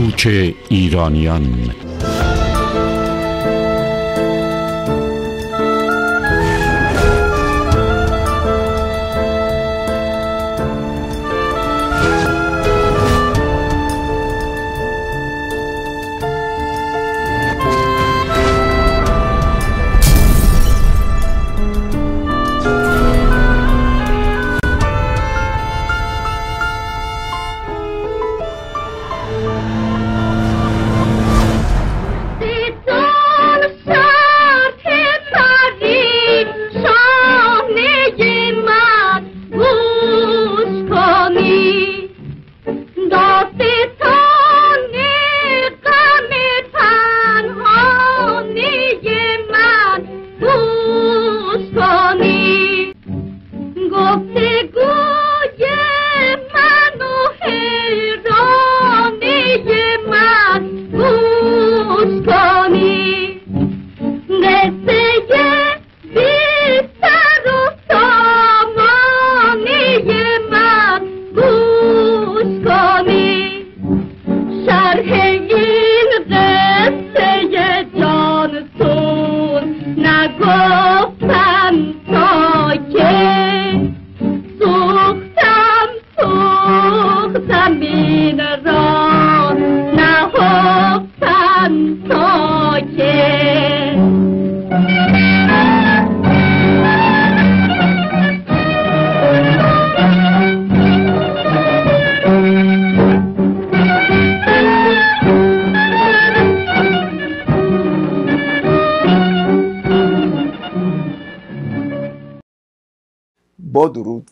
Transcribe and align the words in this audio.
کوچ 0.00 0.26
ایرانیان. 0.68 1.70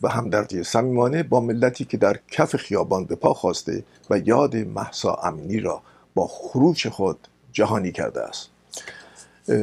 و 0.01 0.09
همدردی 0.09 0.63
صمیمانه 0.63 1.23
با 1.23 1.39
ملتی 1.39 1.85
که 1.85 1.97
در 1.97 2.19
کف 2.31 2.55
خیابان 2.55 3.05
به 3.05 3.15
پا 3.15 3.33
خواسته 3.33 3.83
و 4.09 4.17
یاد 4.17 4.55
محسا 4.55 5.13
امینی 5.13 5.59
را 5.59 5.81
با 6.13 6.27
خروش 6.27 6.87
خود 6.87 7.27
جهانی 7.51 7.91
کرده 7.91 8.21
است. 8.21 8.49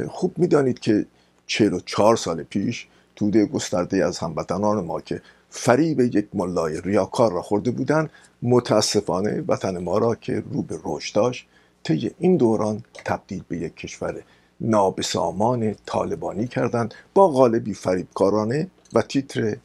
خوب 0.09 0.39
می‌دانید 0.39 0.79
که 0.79 1.07
44 1.47 2.17
سال 2.17 2.43
پیش 2.43 2.87
توده 3.17 3.47
گسترده 3.47 4.05
از 4.05 4.19
هموطنان 4.19 4.85
ما 4.85 5.01
که 5.01 5.23
فریب 5.51 6.01
یک 6.01 6.29
ملای 6.35 6.81
ریاکار 6.81 7.33
را 7.33 7.43
خورده 7.43 7.71
بودند 7.71 8.11
متاسفانه 8.43 9.45
وطن 9.49 9.79
ما 9.79 9.99
را 9.99 10.15
که 10.15 10.43
رو 10.53 10.63
به 10.63 10.79
رشد 10.85 11.15
داشت 11.15 11.47
طی 11.85 12.11
این 12.19 12.37
دوران 12.37 12.83
تبدیل 13.05 13.43
به 13.49 13.59
یک 13.59 13.77
کشور 13.77 14.23
نابسامان 14.61 15.75
طالبانی 15.87 16.49
کردند 16.49 16.95
با 17.15 17.29
غالبی 17.29 17.75
فریبکارانه 17.75 18.69
و 18.93 19.03
تیتر 19.03 19.57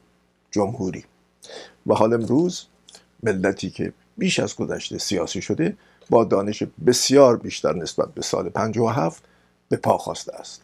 جمهوری. 0.51 1.05
و 1.87 1.93
حال 1.93 2.13
امروز 2.13 2.65
ملتی 3.23 3.69
که 3.69 3.93
بیش 4.17 4.39
از 4.39 4.55
گذشته 4.55 4.97
سیاسی 4.97 5.41
شده 5.41 5.77
با 6.09 6.23
دانش 6.23 6.63
بسیار 6.85 7.37
بیشتر 7.37 7.73
نسبت 7.73 8.13
به 8.13 8.21
سال 8.21 8.49
57 8.49 9.23
به 9.69 9.77
پا 9.77 9.97
خواسته 9.97 10.35
است. 10.35 10.61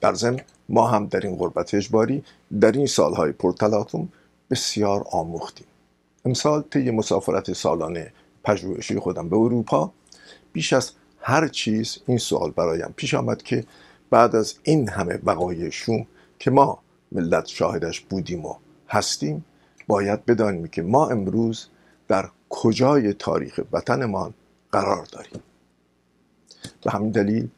در 0.00 0.14
ضمن 0.14 0.40
ما 0.68 0.86
هم 0.86 1.06
در 1.06 1.20
این 1.20 1.36
غربت 1.36 1.74
اجباری 1.74 2.24
در 2.60 2.72
این 2.72 2.86
سالهای 2.86 3.32
پرتلاطم 3.32 4.08
بسیار 4.50 5.06
آموختیم. 5.10 5.66
امسال 6.24 6.62
طی 6.62 6.90
مسافرت 6.90 7.52
سالانه 7.52 8.12
پژوهشی 8.44 8.98
خودم 8.98 9.28
به 9.28 9.36
اروپا 9.36 9.92
بیش 10.52 10.72
از 10.72 10.92
هر 11.20 11.48
چیز 11.48 11.98
این 12.06 12.18
سوال 12.18 12.50
برایم 12.50 12.94
پیش 12.96 13.14
آمد 13.14 13.42
که 13.42 13.64
بعد 14.10 14.36
از 14.36 14.54
این 14.62 14.88
همه 14.88 15.18
وقایع 15.24 15.70
شوم 15.70 16.06
که 16.38 16.50
ما 16.50 16.78
ملت 17.14 17.46
شاهدش 17.46 18.00
بودیم 18.00 18.46
و 18.46 18.54
هستیم 18.88 19.44
باید 19.86 20.26
بدانیم 20.26 20.66
که 20.66 20.82
ما 20.82 21.08
امروز 21.08 21.66
در 22.08 22.28
کجای 22.48 23.12
تاریخ 23.12 23.60
وطنمان 23.72 24.34
قرار 24.72 25.04
داریم. 25.04 25.40
به 26.84 26.90
همین 26.90 27.10
دلیل 27.10 27.48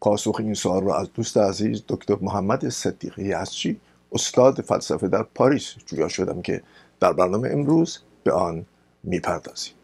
پاسخ 0.00 0.36
این 0.38 0.54
سوال 0.54 0.84
را 0.84 0.96
از 0.98 1.08
دوست 1.14 1.36
عزیز 1.36 1.82
دکتر 1.88 2.16
محمد 2.20 2.68
صدیقی 2.68 3.24
یزچی 3.24 3.80
استاد 4.12 4.60
فلسفه 4.60 5.08
در 5.08 5.22
پاریس 5.22 5.74
جویا 5.86 6.08
شدم 6.08 6.42
که 6.42 6.62
در 7.00 7.12
برنامه 7.12 7.48
امروز 7.48 7.98
به 8.24 8.32
آن 8.32 8.66
می‌پردازیم. 9.02 9.74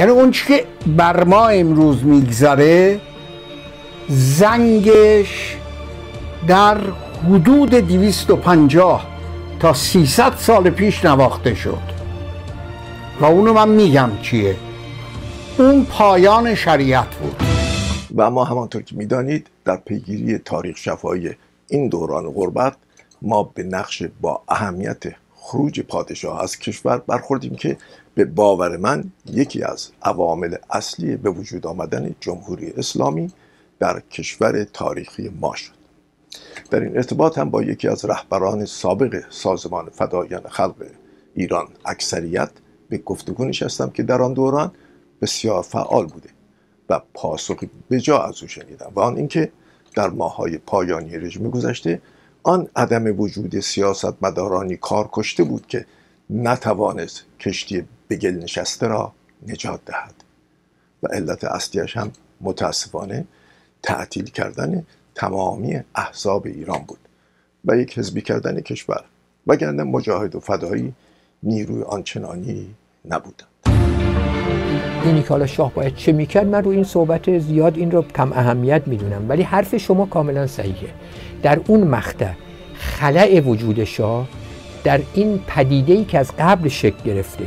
یعنی 0.00 0.12
اون 0.12 0.30
که 0.30 0.64
بر 0.86 1.24
ما 1.24 1.48
امروز 1.48 2.04
میگذره 2.04 3.00
زنگش 4.08 5.56
در 6.48 6.78
حدود 7.28 7.70
250 7.70 9.06
تا 9.60 9.74
300 9.74 10.34
سال 10.36 10.70
پیش 10.70 11.04
نواخته 11.04 11.54
شد. 11.54 11.78
و 13.20 13.24
اونو 13.24 13.52
من 13.52 13.68
میگم 13.68 14.10
چیه؟ 14.22 14.56
اون 15.58 15.84
پایان 15.84 16.54
شریعت 16.54 17.14
بود. 17.14 17.42
و 18.10 18.22
اما 18.22 18.44
همانطور 18.44 18.82
که 18.82 18.96
می‌دانید 18.96 19.46
در 19.64 19.76
پیگیری 19.76 20.38
تاریخ 20.38 20.76
شفایی 20.76 21.30
این 21.68 21.88
دوران 21.88 22.30
غربت 22.30 22.76
ما 23.22 23.42
به 23.42 23.62
نقش 23.62 24.02
با 24.20 24.42
اهمیت 24.48 25.02
خروج 25.36 25.80
پادشاه 25.80 26.42
از 26.42 26.58
کشور 26.58 26.98
برخوردیم 26.98 27.54
که 27.54 27.76
به 28.14 28.24
باور 28.24 28.76
من 28.76 29.04
یکی 29.26 29.62
از 29.62 29.90
عوامل 30.02 30.54
اصلی 30.70 31.16
به 31.16 31.30
وجود 31.30 31.66
آمدن 31.66 32.14
جمهوری 32.20 32.70
اسلامی 32.70 33.32
در 33.78 34.00
کشور 34.00 34.64
تاریخی 34.64 35.30
ما 35.40 35.54
شد. 35.54 35.80
در 36.70 36.80
این 36.80 36.96
ارتباط 36.96 37.38
هم 37.38 37.50
با 37.50 37.62
یکی 37.62 37.88
از 37.88 38.04
رهبران 38.04 38.64
سابق 38.64 39.22
سازمان 39.30 39.88
فدایان 39.90 40.42
خلق 40.48 40.86
ایران 41.34 41.68
اکثریت 41.84 42.50
به 42.88 42.98
گفتگو 42.98 43.44
نشستم 43.44 43.90
که 43.90 44.02
در 44.02 44.22
آن 44.22 44.32
دوران 44.32 44.72
بسیار 45.22 45.62
فعال 45.62 46.06
بوده 46.06 46.28
و 46.88 47.00
پاسخی 47.14 47.70
به 47.88 48.00
جا 48.00 48.22
از 48.22 48.42
او 48.42 48.48
شنیدم 48.48 48.92
و 48.94 49.00
آن 49.00 49.16
اینکه 49.16 49.52
در 49.94 50.08
ماهای 50.08 50.58
پایانی 50.58 51.16
رژیم 51.16 51.50
گذشته 51.50 52.02
آن 52.42 52.68
عدم 52.76 53.20
وجود 53.20 53.60
سیاست 53.60 54.22
مدارانی 54.22 54.76
کار 54.76 55.08
کشته 55.12 55.44
بود 55.44 55.66
که 55.66 55.86
نتوانست 56.30 57.24
کشتی 57.40 57.84
به 58.08 58.16
گل 58.16 58.30
نشسته 58.30 58.86
را 58.86 59.12
نجات 59.46 59.80
دهد. 59.86 60.14
و 61.02 61.06
علت 61.06 61.44
اصلیش 61.44 61.96
هم 61.96 62.12
متاسفانه 62.40 63.24
تعطیل 63.82 64.24
کردن 64.24 64.86
تمامی 65.14 65.80
احزاب 65.94 66.46
ایران 66.46 66.84
بود 66.88 66.98
و 67.64 67.76
یک 67.76 67.98
حزبی 67.98 68.20
کردن 68.20 68.60
کشور 68.60 69.04
وگرنه 69.46 69.82
مجاهد 69.82 70.34
و 70.34 70.40
فدایی 70.40 70.92
نیروی 71.42 71.82
آنچنانی 71.82 72.74
نبودند. 73.04 73.48
اینی 75.04 75.22
که 75.22 75.28
حالا 75.28 75.46
شاه 75.46 75.74
باید 75.74 75.96
چه 75.96 76.12
می‌کرد؟ 76.12 76.46
من 76.46 76.64
رو 76.64 76.70
این 76.70 76.84
صحبت 76.84 77.38
زیاد 77.38 77.76
این 77.76 77.90
رو 77.90 78.02
کم 78.02 78.32
اهمیت 78.32 78.82
می‌دونم 78.86 79.28
ولی 79.28 79.42
حرف 79.42 79.76
شما 79.76 80.06
کاملا 80.06 80.46
صحیحه. 80.46 80.94
در 81.42 81.60
اون 81.66 81.84
مقطع 81.84 82.32
خلع 82.74 83.40
وجود 83.40 83.84
شاه 83.84 84.28
در 84.84 85.00
این 85.14 85.40
پدیده 85.46 85.92
ای 85.92 86.04
که 86.04 86.18
از 86.18 86.32
قبل 86.38 86.68
شکل 86.68 87.04
گرفته 87.04 87.44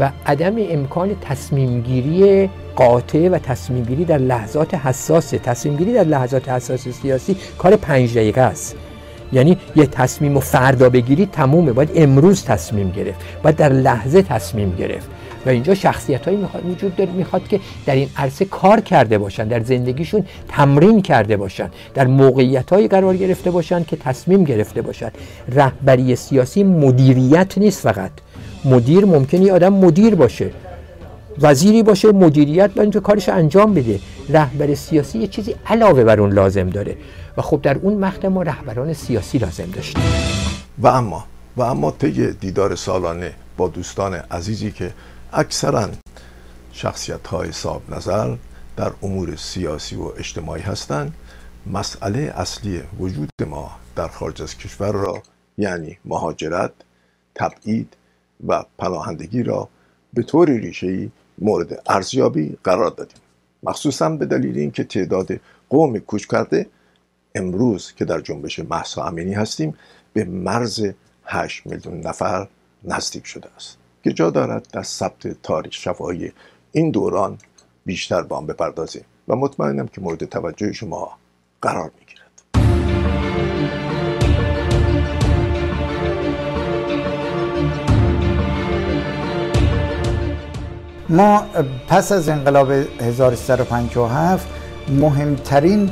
و 0.00 0.10
عدم 0.26 0.54
امکان 0.58 1.16
تصمیم 1.20 1.80
گیری 1.80 2.50
قاطع 2.76 3.28
و 3.28 3.38
تصمیم 3.38 3.84
گیری 3.84 4.04
در 4.04 4.18
لحظات 4.18 4.74
حساس 4.74 5.30
تصمیم 5.30 5.76
گیری 5.76 5.92
در 5.92 6.04
لحظات 6.04 6.48
حساس 6.48 6.88
سیاسی 6.88 7.36
کار 7.58 7.76
پنج 7.76 8.14
دقیقه 8.14 8.40
است. 8.40 8.76
یعنی 9.32 9.58
یه 9.76 9.86
تصمیم 9.86 10.36
و 10.36 10.40
فردا 10.40 10.90
بگیری 10.90 11.26
تمومه. 11.26 11.72
باید 11.72 11.90
امروز 11.94 12.44
تصمیم 12.44 12.90
گرفت. 12.90 13.20
باید 13.42 13.56
در 13.56 13.68
لحظه 13.68 14.22
تصمیم 14.22 14.76
گرفت. 14.76 15.10
و 15.46 15.48
اینجا 15.48 15.74
شخصیت 15.74 16.24
هایی 16.24 16.38
وجود 16.70 16.96
داره 16.96 17.12
می‌خواد 17.12 17.48
که 17.48 17.60
در 17.86 17.94
این 17.94 18.08
عرصه 18.16 18.44
کار 18.44 18.80
کرده 18.80 19.18
باشن 19.18 19.48
در 19.48 19.60
زندگیشون 19.60 20.24
تمرین 20.48 21.02
کرده 21.02 21.36
باشن 21.36 21.70
در 21.94 22.06
موقعیت 22.06 22.72
هایی 22.72 22.88
قرار 22.88 23.16
گرفته 23.16 23.50
باشن 23.50 23.84
که 23.84 23.96
تصمیم 23.96 24.44
گرفته 24.44 24.82
باشن. 24.82 25.10
رهبری 25.48 26.16
سیاسی 26.16 26.64
مدیریت 26.64 27.58
نیست 27.58 27.80
فقط. 27.82 28.10
مدیر 28.64 29.04
ممکنی 29.04 29.50
آدم 29.50 29.72
مدیر 29.72 30.14
باشه. 30.14 30.50
وزیری 31.40 31.82
باشه 31.82 32.12
مدیریت 32.12 32.70
اینجا 32.78 33.00
کارش 33.00 33.28
انجام 33.28 33.74
بده. 33.74 34.00
رهبر 34.28 34.74
سیاسی 34.74 35.18
یه 35.18 35.26
چیزی 35.26 35.54
علاوه 35.66 36.04
بر 36.04 36.20
اون 36.20 36.32
لازم 36.32 36.70
داره. 36.70 36.96
و 37.36 37.42
خب 37.42 37.62
در 37.62 37.76
اون 37.82 37.94
مقطع 37.94 38.28
ما 38.28 38.42
رهبران 38.42 38.92
سیاسی 38.92 39.38
لازم 39.38 39.70
داشتیم. 39.74 40.02
و 40.78 40.86
اما 40.86 41.24
و 41.56 41.62
اما 41.62 41.90
طی 41.90 42.32
دیدار 42.32 42.74
سالانه 42.74 43.32
با 43.56 43.68
دوستان 43.68 44.14
عزیزی 44.14 44.70
که 44.70 44.90
اکثرا 45.34 45.88
شخصیت 46.72 47.26
های 47.26 47.52
صاحب 47.52 47.94
نظر 47.94 48.36
در 48.76 48.92
امور 49.02 49.36
سیاسی 49.36 49.96
و 49.96 50.02
اجتماعی 50.02 50.62
هستند. 50.62 51.14
مسئله 51.66 52.32
اصلی 52.36 52.82
وجود 52.98 53.30
ما 53.46 53.70
در 53.96 54.08
خارج 54.08 54.42
از 54.42 54.58
کشور 54.58 54.92
را 54.92 55.22
یعنی 55.58 55.98
مهاجرت 56.04 56.72
تبعید 57.34 57.96
و 58.46 58.64
پناهندگی 58.78 59.42
را 59.42 59.68
به 60.14 60.22
طور 60.22 60.50
ریشه‌ای 60.50 61.10
مورد 61.38 61.82
ارزیابی 61.86 62.56
قرار 62.64 62.90
دادیم. 62.90 63.22
مخصوصا 63.62 64.08
به 64.08 64.26
دلیل 64.26 64.58
اینکه 64.58 64.84
تعداد 64.84 65.40
قوم 65.70 65.98
کوچ 65.98 66.26
کرده 66.26 66.66
امروز 67.34 67.92
که 67.92 68.04
در 68.04 68.20
جنبش 68.20 68.58
محسا 68.58 69.04
امینی 69.04 69.34
هستیم 69.34 69.74
به 70.12 70.24
مرز 70.24 70.86
8 71.24 71.66
میلیون 71.66 72.00
نفر 72.00 72.48
نزدیک 72.84 73.26
شده 73.26 73.48
است. 73.56 73.81
که 74.04 74.12
جا 74.12 74.30
دارد 74.30 74.68
در 74.72 74.82
ثبت 74.82 75.42
تاریخ 75.42 75.72
شفاهی 75.72 76.32
این 76.72 76.90
دوران 76.90 77.38
بیشتر 77.86 78.22
با 78.22 78.36
آن 78.36 78.46
بپردازیم 78.46 79.04
و 79.28 79.36
مطمئنم 79.36 79.86
که 79.86 80.00
مورد 80.00 80.24
توجه 80.24 80.72
شما 80.72 81.10
قرار 81.62 81.90
می‌گیرد. 81.98 82.22
ما 91.08 91.46
پس 91.88 92.12
از 92.12 92.28
انقلاب 92.28 92.70
1357 92.70 94.48
مهمترین 94.88 95.90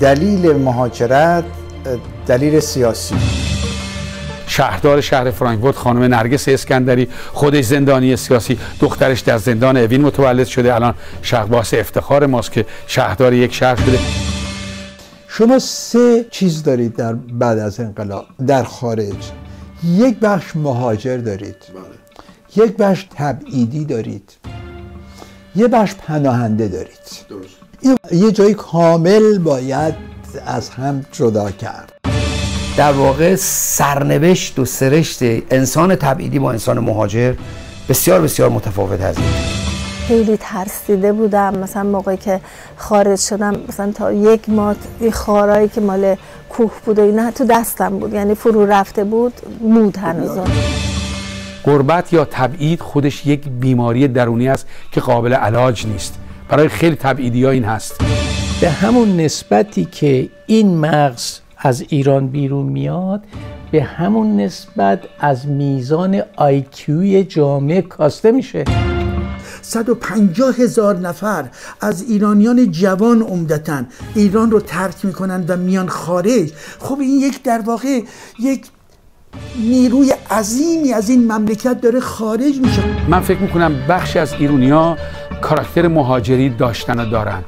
دلیل 0.00 0.52
مهاجرت 0.52 1.44
دلیل 2.26 2.60
سیاسی. 2.60 3.51
شهردار 4.52 5.00
شهر 5.00 5.30
فرانکفورت 5.30 5.76
خانم 5.76 6.02
نرگس 6.02 6.48
اسکندری 6.48 7.08
خودش 7.32 7.64
زندانی 7.64 8.16
سیاسی 8.16 8.58
دخترش 8.80 9.20
در 9.20 9.38
زندان 9.38 9.76
اوین 9.76 10.00
متولد 10.00 10.46
شده. 10.46 10.74
الان 10.74 10.94
شهرباس 11.22 11.74
افتخار 11.74 12.26
ماست 12.26 12.52
که 12.52 12.66
شهردار 12.86 13.32
یک 13.32 13.54
شهر 13.54 13.76
شده. 13.76 13.98
شما 15.28 15.58
سه 15.58 16.26
چیز 16.30 16.62
دارید 16.62 16.96
در 16.96 17.12
بعد 17.14 17.58
از 17.58 17.80
انقلاب 17.80 18.26
در 18.46 18.64
خارج. 18.64 19.30
یک 19.84 20.18
بخش 20.18 20.56
مهاجر 20.56 21.16
دارید. 21.16 21.56
یک 22.56 22.76
بخش 22.76 23.06
تبعیدی 23.16 23.84
دارید. 23.84 24.32
یه 25.56 25.68
بخش 25.68 25.94
پناهنده 25.94 26.68
دارید. 26.68 27.26
یه 28.12 28.32
جایی 28.32 28.54
کامل 28.54 29.38
باید 29.38 29.94
از 30.46 30.70
هم 30.70 31.04
جدا 31.12 31.50
کرد. 31.50 31.91
در 32.76 32.92
واقع 32.92 33.34
سرنوشت 33.38 34.58
و 34.58 34.64
سرشت 34.64 35.18
انسان 35.50 35.96
تبعیدی 35.96 36.38
با 36.38 36.50
انسان 36.50 36.78
مهاجر 36.78 37.34
بسیار 37.88 38.20
بسیار 38.20 38.48
متفاوت 38.48 39.00
هست 39.00 39.20
خیلی 40.08 40.36
ترسیده 40.36 41.12
بودم. 41.12 41.58
مثلا 41.58 41.82
موقعی 41.82 42.16
که 42.16 42.40
خارج 42.76 43.18
شدم 43.18 43.54
مثلا 43.68 43.92
تا 43.92 44.12
یک 44.12 44.48
ماه 44.48 44.76
خارایی 45.12 45.68
که 45.68 45.80
مال 45.80 46.16
کوه 46.50 46.72
بود 46.84 46.98
و 46.98 47.02
اینا 47.02 47.30
تو 47.30 47.44
دستم 47.44 47.98
بود. 47.98 48.12
یعنی 48.12 48.34
فرو 48.34 48.66
رفته 48.66 49.04
بود 49.04 49.32
مود 49.60 49.96
هنوز. 49.96 50.38
قربت 51.64 52.12
یا 52.12 52.24
تبعید 52.24 52.80
خودش 52.80 53.26
یک 53.26 53.48
بیماری 53.48 54.08
درونی 54.08 54.48
است 54.48 54.66
که 54.92 55.00
قابل 55.00 55.32
علاج 55.32 55.86
نیست. 55.86 56.14
برای 56.48 56.68
خیلی 56.68 56.96
تبعیدی 56.96 57.44
ها 57.44 57.50
این 57.50 57.64
هست. 57.64 58.00
به 58.60 58.70
همون 58.70 59.16
نسبتی 59.20 59.84
که 59.84 60.28
این 60.46 60.78
مغز 60.78 61.41
از 61.64 61.84
ایران 61.88 62.28
بیرون 62.28 62.66
میاد 62.66 63.24
به 63.70 63.82
همون 63.82 64.40
نسبت 64.40 65.00
از 65.20 65.48
میزان 65.48 66.22
آیکیوی 66.36 67.24
جامعه 67.24 67.82
کاسته 67.82 68.32
میشه. 68.32 68.64
150 69.62 70.54
هزار 70.56 70.96
نفر 70.96 71.44
از 71.80 72.02
ایرانیان 72.02 72.70
جوان 72.70 73.22
عمدتا 73.22 73.82
ایران 74.14 74.50
رو 74.50 74.60
ترک 74.60 75.04
می‌کنن 75.04 75.44
و 75.48 75.56
میان 75.56 75.88
خارج. 75.88 76.52
خب 76.78 76.98
این 77.00 77.20
یک 77.20 77.42
در 77.42 77.60
واقع 77.60 78.00
یک 78.40 78.66
نیروی 79.64 80.12
عظیمی 80.30 80.92
از 80.92 81.10
این 81.10 81.32
مملکت 81.32 81.80
داره 81.80 82.00
خارج 82.00 82.60
میشه. 82.60 82.82
من 83.08 83.20
فکر 83.20 83.38
می‌کنم 83.38 83.74
بخشی 83.88 84.18
از 84.18 84.32
ایرونیا 84.32 84.96
کاراکتر 85.40 85.88
مهاجری 85.88 86.50
داشتن 86.50 87.00
و 87.00 87.10
دارن 87.10 87.44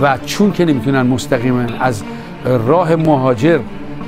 و 0.00 0.18
چون 0.26 0.52
که 0.52 0.64
نمی‌تونن 0.64 1.02
مستقیما 1.02 1.66
از 1.80 2.02
راه 2.44 2.96
مهاجر 2.96 3.58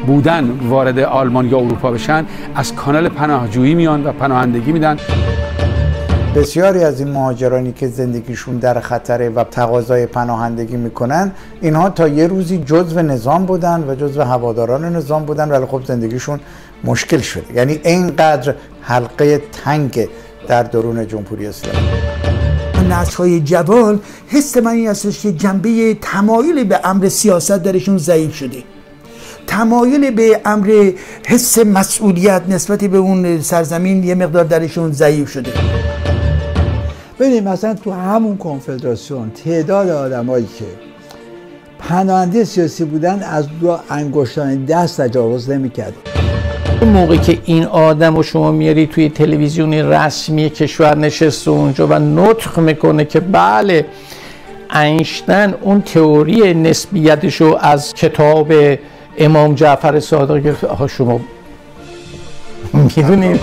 بودن 0.06 0.50
وارد 0.68 0.98
آلمان 0.98 1.48
یا 1.48 1.58
اروپا 1.58 1.90
بشن 1.90 2.26
از 2.54 2.74
کانال 2.74 3.08
پناهجویی 3.08 3.74
میان 3.74 4.06
و 4.06 4.12
پناهندگی 4.12 4.72
میدن. 4.72 4.96
بسیاری 6.34 6.84
از 6.84 7.00
این 7.00 7.10
مهاجرانی 7.10 7.72
که 7.72 7.88
زندگیشون 7.88 8.56
در 8.56 8.80
خطره 8.80 9.28
و 9.28 9.44
تقاضای 9.44 10.06
پناهندگی 10.06 10.76
می‌کنن 10.76 11.32
اینها 11.60 11.90
تا 11.90 12.08
یه 12.08 12.26
روزی 12.26 12.58
جزو 12.58 13.02
نظام 13.02 13.46
بودن 13.46 13.84
و 13.88 13.94
جزو 13.94 14.22
هواداران 14.22 14.96
نظام 14.96 15.24
بودن 15.24 15.48
ولی 15.48 15.66
خب 15.66 15.84
زندگیشون 15.84 16.40
مشکل 16.84 17.18
شده. 17.18 17.54
یعنی 17.54 17.80
اینقدر 17.84 18.54
حلقه 18.80 19.42
تنگ 19.64 20.08
در 20.48 20.62
درون 20.62 21.06
جمهوری 21.06 21.46
اسلامی. 21.46 21.88
نسل 22.86 23.16
های 23.16 23.40
جوان 23.40 24.00
حس 24.28 24.56
من 24.56 24.70
این 24.70 24.88
هستش 24.88 25.20
که 25.20 25.32
جنبه 25.32 25.94
تمایل 25.94 26.64
به 26.64 26.80
امر 26.84 27.08
سیاست 27.08 27.62
درشون 27.62 27.98
ضعیف 27.98 28.34
شده. 28.34 28.62
تمایل 29.46 30.10
به 30.10 30.40
امر 30.44 30.90
حس 31.26 31.58
مسئولیت 31.58 32.42
نسبت 32.48 32.84
به 32.84 32.98
اون 32.98 33.40
سرزمین 33.40 34.04
یه 34.04 34.14
مقدار 34.14 34.44
درشون 34.44 34.92
ضعیف 34.92 35.30
شده. 35.30 35.52
ببینید 37.18 37.48
مثلا 37.48 37.74
تو 37.74 37.92
همون 37.92 38.36
کنفدراسیون 38.36 39.30
تعداد 39.30 39.88
آدمایی 39.88 40.48
که 40.58 40.64
پناهنده 41.78 42.44
سیاسی 42.44 42.84
بودن 42.84 43.22
از 43.22 43.46
دو 43.60 43.78
انگشتان 43.90 44.64
دست 44.64 45.00
تجاوز 45.00 45.50
نمی‌کرد 45.50 45.94
اون 46.80 46.90
موقع 46.90 47.16
که 47.16 47.38
این 47.44 47.64
آدم 47.64 48.16
رو 48.16 48.22
شما 48.22 48.50
میاری 48.52 48.86
توی 48.86 49.08
تلویزیون 49.08 49.74
رسمی 49.74 50.50
کشور 50.50 50.96
نشسته 50.96 51.50
اونجا 51.50 51.86
و 51.86 51.98
نطق 51.98 52.58
می‌کنه 52.58 53.04
که 53.04 53.20
بله 53.20 53.84
اینشتن 54.74 55.54
اون 55.60 55.82
تئوری 55.82 56.54
نسبیتش 56.54 57.40
رو 57.40 57.58
از 57.60 57.94
کتاب 57.94 58.52
امام 59.18 59.54
جعفر 59.54 60.00
صادق 60.00 60.38
گرفت. 60.38 60.64
آها 60.64 60.86
شما 60.86 61.20
می‌دونید؟ 62.72 63.40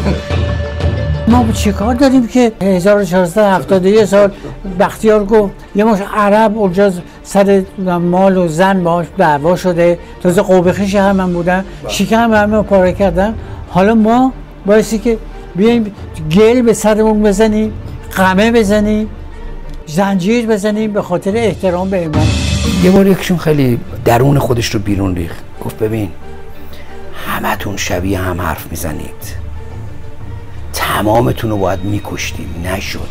ما 1.27 1.45
چه 1.53 1.71
کار 1.71 1.95
داریم 1.95 2.27
که 2.27 2.51
1471 2.61 4.05
سال 4.05 4.31
بختیار 4.79 5.25
گفت 5.25 5.53
یه 5.75 5.83
مش 5.83 5.99
عرب 6.15 6.57
اونجا 6.57 6.93
سر 7.23 7.63
مال 7.85 8.37
و 8.37 8.47
زن 8.47 8.83
باش 8.83 9.05
دعوا 9.17 9.55
شده 9.55 9.99
تازه 10.23 10.41
قوبخش 10.41 10.95
هم 10.95 11.15
من 11.15 11.33
بودن 11.33 11.65
شکم 11.87 12.33
همه 12.33 12.61
پاره 12.61 12.93
کردن 12.93 13.33
حالا 13.69 13.95
ما 13.95 14.33
بایستی 14.65 14.99
که 14.99 15.17
بیایم 15.55 15.95
گل 16.31 16.61
به 16.61 16.73
سرمون 16.73 17.23
بزنیم 17.23 17.73
قمه 18.15 18.51
بزنیم 18.51 19.09
زنجیر 19.85 20.45
بزنیم 20.45 20.93
به 20.93 21.01
خاطر 21.01 21.31
احترام 21.35 21.89
به 21.89 22.05
امام. 22.05 22.27
یه 22.83 22.91
بار 22.91 23.07
یکشون 23.07 23.37
خیلی 23.37 23.79
درون 24.05 24.39
خودش 24.39 24.69
رو 24.69 24.79
بیرون 24.79 25.15
ریخت. 25.15 25.43
گفت 25.65 25.77
ببین 25.79 26.09
همتون 27.27 27.77
شبیه 27.77 28.19
هم 28.19 28.41
حرف 28.41 28.67
می‌زنید. 28.71 29.42
تمامتون 31.03 31.49
رو 31.49 31.57
باید 31.57 31.83
میکشتیم. 31.83 32.65
نشد. 32.65 33.09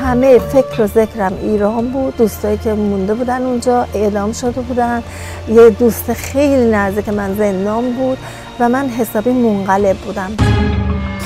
همه 0.00 0.38
فکر 0.38 0.82
و 0.82 0.86
ذکرم 0.86 1.32
ایران 1.42 1.88
بود. 1.88 2.16
دوستایی 2.16 2.58
که 2.58 2.72
مونده 2.72 3.14
بودن 3.14 3.42
اونجا 3.42 3.86
اعدام 3.94 4.32
شده 4.32 4.60
بودن. 4.60 5.02
یه 5.48 5.70
دوست 5.70 6.12
خیلی 6.12 6.70
نزدیک 6.70 7.08
من 7.08 7.34
زندان 7.34 7.92
بود 7.92 8.18
و 8.60 8.68
من 8.68 8.88
حسابی 8.88 9.30
منقلب 9.30 9.96
بودم. 9.96 10.30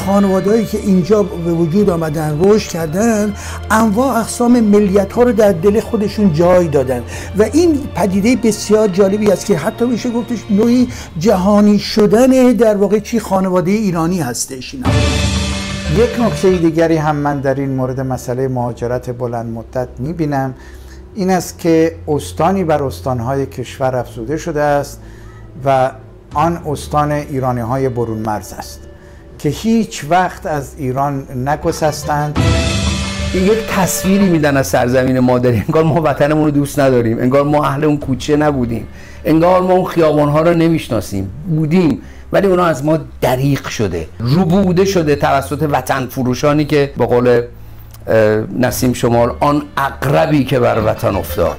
خانوادهایی 0.06 0.64
که 0.64 0.78
اینجا 0.78 1.22
به 1.22 1.52
وجود 1.52 1.90
آمدن 1.90 2.40
رشد 2.42 2.70
کردن 2.70 3.34
انواع 3.70 4.16
اقسام 4.16 4.60
ملیت 4.60 5.12
ها 5.12 5.22
رو 5.22 5.32
در 5.32 5.52
دل 5.52 5.80
خودشون 5.80 6.32
جای 6.32 6.68
دادن. 6.68 7.02
و 7.38 7.42
این 7.42 7.78
پدیده 7.94 8.36
بسیار 8.36 8.88
جالبی 8.88 9.32
است 9.32 9.46
که 9.46 9.56
حتی 9.56 9.84
میشه 9.84 10.10
گفتش 10.10 10.44
نوعی 10.50 10.88
جهانی 11.18 11.78
شدن 11.78 12.52
در 12.52 12.76
واقع 12.76 12.98
چی 12.98 13.20
خانواده 13.20 13.70
ایرانی 13.70 14.20
هستش 14.20 14.74
اینا. 14.74 14.88
یک 15.96 16.20
نکته 16.20 16.58
دیگری 16.58 16.96
هم 16.96 17.16
من 17.16 17.40
در 17.40 17.54
این 17.54 17.70
مورد 17.70 18.00
مسئله 18.00 18.48
مهاجرت 18.48 19.18
بلند 19.18 19.52
مدت 19.52 19.88
می‌بینم. 19.98 20.54
این 21.14 21.30
است 21.30 21.58
که 21.58 21.96
استانی 22.08 22.64
بر 22.64 22.82
استانهای 22.82 23.46
کشور 23.46 23.96
افزوده 23.96 24.36
شده 24.36 24.62
است 24.62 25.00
و 25.64 25.90
آن 26.34 26.62
استان 26.66 27.12
ایرانی 27.12 27.60
های 27.60 27.88
برون 27.88 28.18
مرز 28.18 28.52
است. 28.52 28.85
که 29.46 29.50
هیچ 29.50 30.04
وقت 30.08 30.46
از 30.46 30.74
ایران 30.78 31.26
نگسستند. 31.46 32.38
یک 33.34 33.58
تصویری 33.76 34.28
میدن 34.28 34.56
از 34.56 34.66
سرزمین 34.66 35.18
مادری 35.18 35.56
انگار 35.56 35.84
ما 35.84 36.02
وطنمون 36.04 36.44
رو 36.44 36.50
دوست 36.50 36.78
نداریم. 36.78 37.18
انگار 37.18 37.44
ما 37.44 37.64
اهل 37.64 37.84
اون 37.84 37.96
کوچه 37.96 38.36
نبودیم. 38.36 38.88
انگار 39.24 39.62
ما 39.62 39.72
اون 39.72 39.84
خیابان 39.84 40.28
ها 40.28 40.42
رو 40.42 40.54
نمی‌شناسیم. 40.54 41.30
بودیم. 41.48 41.98
ولی 42.32 42.46
اونا 42.46 42.64
از 42.64 42.84
ما 42.84 42.98
دریق 43.20 43.68
شده. 43.68 44.06
روبوده 44.18 44.84
شده 44.84 45.16
توسط 45.16 45.68
وطن 45.72 46.06
فروشانی 46.06 46.64
که 46.64 46.90
به 46.98 47.06
قول 47.06 47.42
نسیم 48.58 48.92
شمال 48.92 49.32
آن 49.40 49.62
اقربی 49.76 50.44
که 50.44 50.58
بر 50.58 50.82
وطن 50.86 51.16
افتاد. 51.16 51.56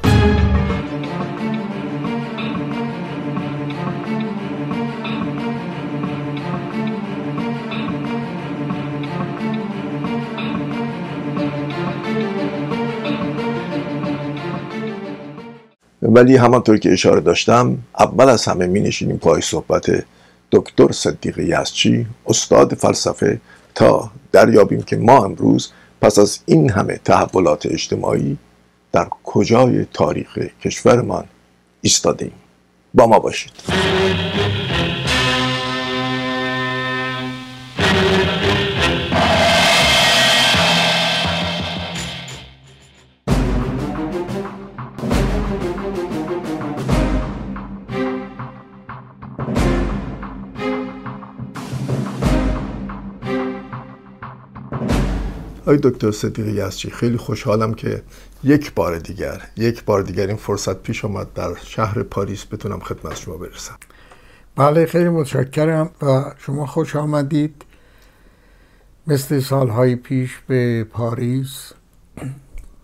ولی 16.18 16.36
همانطور 16.36 16.78
که 16.78 16.94
اشاره 16.94 17.22
داشتم 17.22 17.78
اول 18.00 18.30
از 18.30 18.46
همه 18.46 18.68
می 18.68 18.80
نشینیم 18.80 19.18
پای 19.18 19.42
صحبت 19.42 20.06
دکتر 20.52 20.92
صدیق 20.92 21.40
یزچی 21.40 22.06
استاد 22.28 22.74
فلسفه 22.74 23.42
تا 23.76 24.12
دریابیم 24.32 24.82
که 24.82 24.98
ما 24.98 25.26
امروز 25.26 25.72
پس 26.02 26.20
از 26.20 26.40
این 26.46 26.72
همه 26.72 27.00
تحولات 27.06 27.66
اجتماعی 27.66 28.38
در 28.92 29.08
کجای 29.24 29.86
تاریخ 29.94 30.38
کشورمان 30.38 31.26
ایستادیم 31.82 32.32
با 32.94 33.08
ما 33.08 33.20
باشید. 33.20 33.52
آقای 55.68 55.80
دکتر 55.84 56.12
صدیق 56.12 56.48
یزچی 56.48 56.90
خیلی 56.90 57.18
خوشحالم 57.18 57.74
که 57.74 58.04
یک 58.44 58.74
بار 58.74 59.00
دیگر 59.00 59.42
یک 59.58 59.84
بار 59.84 60.02
دیگر 60.02 60.28
این 60.28 60.36
فرصت 60.36 60.84
پیش 60.84 61.06
آمد 61.06 61.34
در 61.34 61.56
شهر 61.56 62.04
پاریس 62.04 62.46
بتونم 62.46 62.80
خدمت 62.80 63.16
شما 63.16 63.38
برسم. 63.38 63.76
بله 64.56 64.86
خیلی 64.86 65.10
متشکرم 65.10 65.90
و 66.02 66.34
شما 66.38 66.66
خوش 66.66 66.96
آمدید. 66.96 67.66
مثل 69.08 69.40
سالهای 69.40 69.96
پیش 69.96 70.40
به 70.48 70.84
پاریس. 70.84 71.72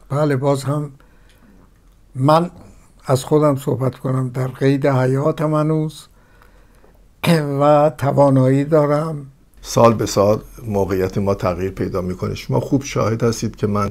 بله 0.09 0.35
باز 0.35 0.63
هم 0.63 0.91
من 2.15 2.51
از 3.05 3.23
خودم 3.23 3.55
صحبت 3.55 3.95
کنم. 3.95 4.29
در 4.29 4.47
قید 4.47 4.87
حیاتم 4.87 5.53
هنوز 5.53 6.07
و 7.59 7.91
توانایی 7.97 8.65
دارم. 8.65 9.32
سال 9.65 9.93
به 9.93 10.05
سال 10.05 10.41
موقعیت 10.65 11.17
ما 11.17 11.35
تغییر 11.35 11.71
پیدا 11.71 12.01
می‌کنه. 12.01 12.35
شما 12.35 12.59
خوب 12.59 12.83
شاهد 12.83 13.23
هستید 13.23 13.55
که 13.55 13.67
من 13.67 13.89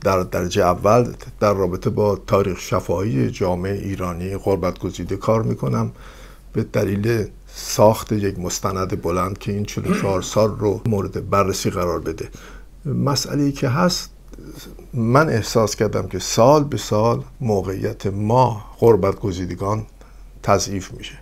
در 0.00 0.22
درجه 0.22 0.62
اول 0.62 1.12
در 1.40 1.54
رابطه 1.54 1.90
با 1.90 2.16
تاریخ 2.26 2.58
شفاهی 2.60 3.30
جامعه 3.30 3.72
ایرانی 3.72 4.36
غربت 4.36 4.78
گزیده 4.78 5.16
کار 5.16 5.42
می‌کنم. 5.42 5.92
به 6.52 6.62
دلیل 6.62 7.26
ساخت 7.54 8.12
یک 8.12 8.38
مستند 8.38 9.02
بلند 9.02 9.38
که 9.38 9.52
این 9.52 9.64
44 9.64 10.22
سال 10.22 10.58
رو 10.58 10.80
مورد 10.86 11.30
بررسی 11.30 11.70
قرار 11.70 12.00
بده. 12.00 12.28
مسئله 12.84 13.42
ای 13.42 13.52
که 13.52 13.68
هست 13.68 14.10
من 14.94 15.28
احساس 15.28 15.76
کردم 15.76 16.06
که 16.06 16.18
سال 16.18 16.64
به 16.64 16.76
سال 16.76 17.24
موقعیت 17.40 18.06
ما 18.06 18.64
غربت 18.80 19.20
گزیدگان 19.20 19.86
تضعیف 20.42 20.92
میشه. 20.92 21.18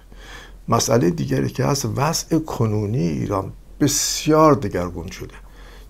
مسئله 0.68 1.10
دیگری 1.10 1.48
که 1.48 1.64
هست 1.64 1.88
وضع 1.96 2.38
کنونی 2.38 3.08
ایران 3.08 3.52
بسیار 3.80 4.54
دگرگون 4.54 5.10
شده. 5.10 5.34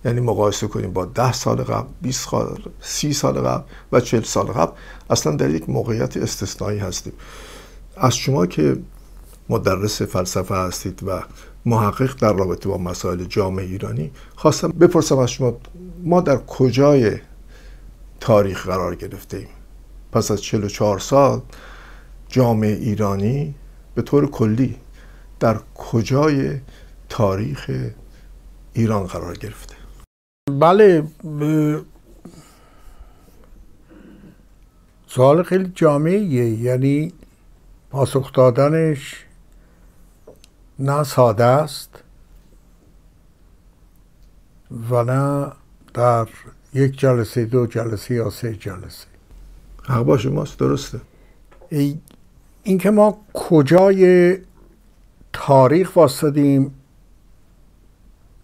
یعنی 0.05 0.19
مقایسه 0.19 0.67
کنیم 0.67 0.93
با 0.93 1.05
ده 1.05 1.33
سال 1.33 1.63
قبل 1.63 1.87
20 2.01 2.29
سال 2.29 2.59
30 2.81 3.13
سال 3.13 3.41
قبل 3.41 3.63
و 3.91 3.99
40 3.99 4.23
سال 4.23 4.45
قبل 4.45 4.71
اصلا 5.09 5.35
در 5.35 5.49
یک 5.49 5.69
موقعیت 5.69 6.17
استثنایی 6.17 6.79
هستیم. 6.79 7.13
از 7.97 8.15
شما 8.15 8.45
که 8.45 8.77
مدرس 9.49 10.01
فلسفه 10.01 10.55
هستید 10.55 11.03
و 11.03 11.23
محقق 11.65 12.19
در 12.19 12.33
رابطه 12.33 12.69
با 12.69 12.77
مسائل 12.77 13.23
جامعه 13.23 13.65
ایرانی 13.65 14.11
خواستم 14.35 14.67
بپرسم 14.67 15.17
از 15.17 15.31
شما 15.31 15.57
ما 16.03 16.21
در 16.21 16.37
کجای 16.37 17.17
تاریخ 18.19 18.67
قرار 18.67 18.95
گرفته 18.95 19.37
ایم 19.37 19.47
پس 20.11 20.31
از 20.31 20.41
44 20.41 20.99
سال 20.99 21.41
جامعه 22.29 22.73
ایرانی 22.73 23.55
به 23.97 24.03
طور 24.03 24.31
کلی 24.31 24.77
در 25.39 25.59
کجای 25.75 26.59
تاریخ 27.09 27.71
ایران 28.73 29.07
قرار 29.07 29.37
گرفته. 29.37 29.75
بله 30.51 31.03
سوال 35.07 35.43
خیلی 35.43 35.71
جامعیه. 35.75 36.49
یعنی 36.49 37.13
پاسخ 37.89 38.31
دادنش 38.33 39.25
نه 40.79 41.03
ساده 41.03 41.43
است 41.43 42.03
و 44.89 45.03
نه 45.03 45.51
در 45.93 46.27
یک 46.73 46.99
جلسه 46.99 47.45
دو 47.45 47.67
جلسه 47.67 48.13
یا 48.13 48.29
سه 48.29 48.55
جلسه. 48.55 49.07
حق 49.83 50.03
با 50.03 50.17
شماست 50.17 50.59
درسته. 50.59 51.01
اینکه 52.67 52.91
ما 52.91 53.17
کجای 53.33 54.37
تاریخ 55.33 55.95
واسدیم 55.95 56.75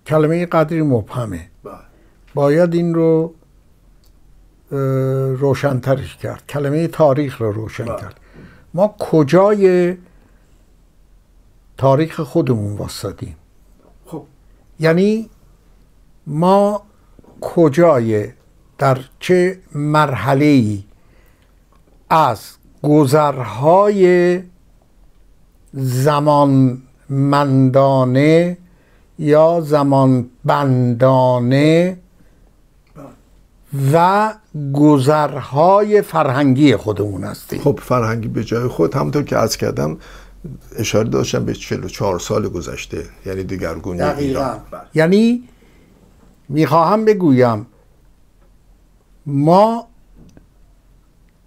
کلمه 0.07 0.45
قدری 0.45 0.81
مبهمه. 0.81 1.49
باید 2.33 2.73
این 2.73 2.93
رو 2.93 3.33
روشنترش 5.39 6.17
کرد. 6.17 6.47
کلمه 6.49 6.87
تاریخ 6.87 7.41
رو 7.41 7.51
روشن 7.51 7.85
کرد. 7.85 8.19
ما 8.73 8.95
کجای 8.99 9.97
تاریخ 11.77 12.19
خودمون 12.19 12.77
واسدیم؟ 12.77 13.35
خب. 14.05 14.23
یعنی 14.79 15.29
ما 16.27 16.83
کجای 17.41 18.31
در 18.77 18.99
چه 19.19 19.59
مرحله 19.75 20.45
ای 20.45 20.83
از 22.09 22.57
گذرهای 22.83 24.39
زمان 25.73 26.81
مندانه 27.09 28.57
یا 29.19 29.61
زمان 29.61 30.29
بندانه 30.45 31.97
و 33.93 34.33
گذرهای 34.73 36.01
فرهنگی 36.01 36.75
خودمون 36.75 37.23
هستیم. 37.23 37.61
خب 37.61 37.79
فرهنگی 37.83 38.27
به 38.27 38.43
جای 38.43 38.67
خود 38.67 38.95
همونطور 38.95 39.23
که 39.23 39.37
از 39.37 39.57
کردم 39.57 39.97
اشاره 40.75 41.09
داشتم 41.09 41.45
به 41.45 41.53
44 41.53 42.19
سال 42.19 42.49
گذشته 42.49 43.05
یعنی 43.25 43.43
دیگرگونی 43.43 44.01
ایران. 44.01 44.61
یعنی 44.93 45.43
می‌خواهم 46.49 47.05
بگویم 47.05 47.65
ما 49.25 49.87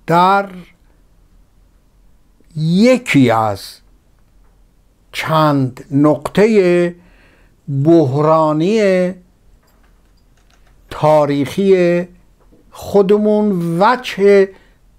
در 0.07 0.49
یکی 2.56 3.30
از 3.30 3.60
چند 5.12 5.84
نقطه 5.90 6.94
بحرانی 7.84 9.12
تاریخی 10.90 12.02
خودمون 12.70 13.78
وجه 13.80 14.48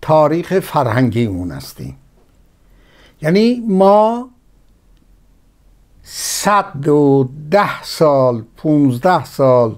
تاریخ 0.01 0.59
فرهنگیمون 0.59 1.51
هستیم. 1.51 1.97
یعنی 3.21 3.63
ما 3.67 4.29
صد 6.03 6.87
و 6.87 7.29
ده 7.51 7.83
سال 7.83 8.43
پونزده 8.57 9.25
سال 9.25 9.75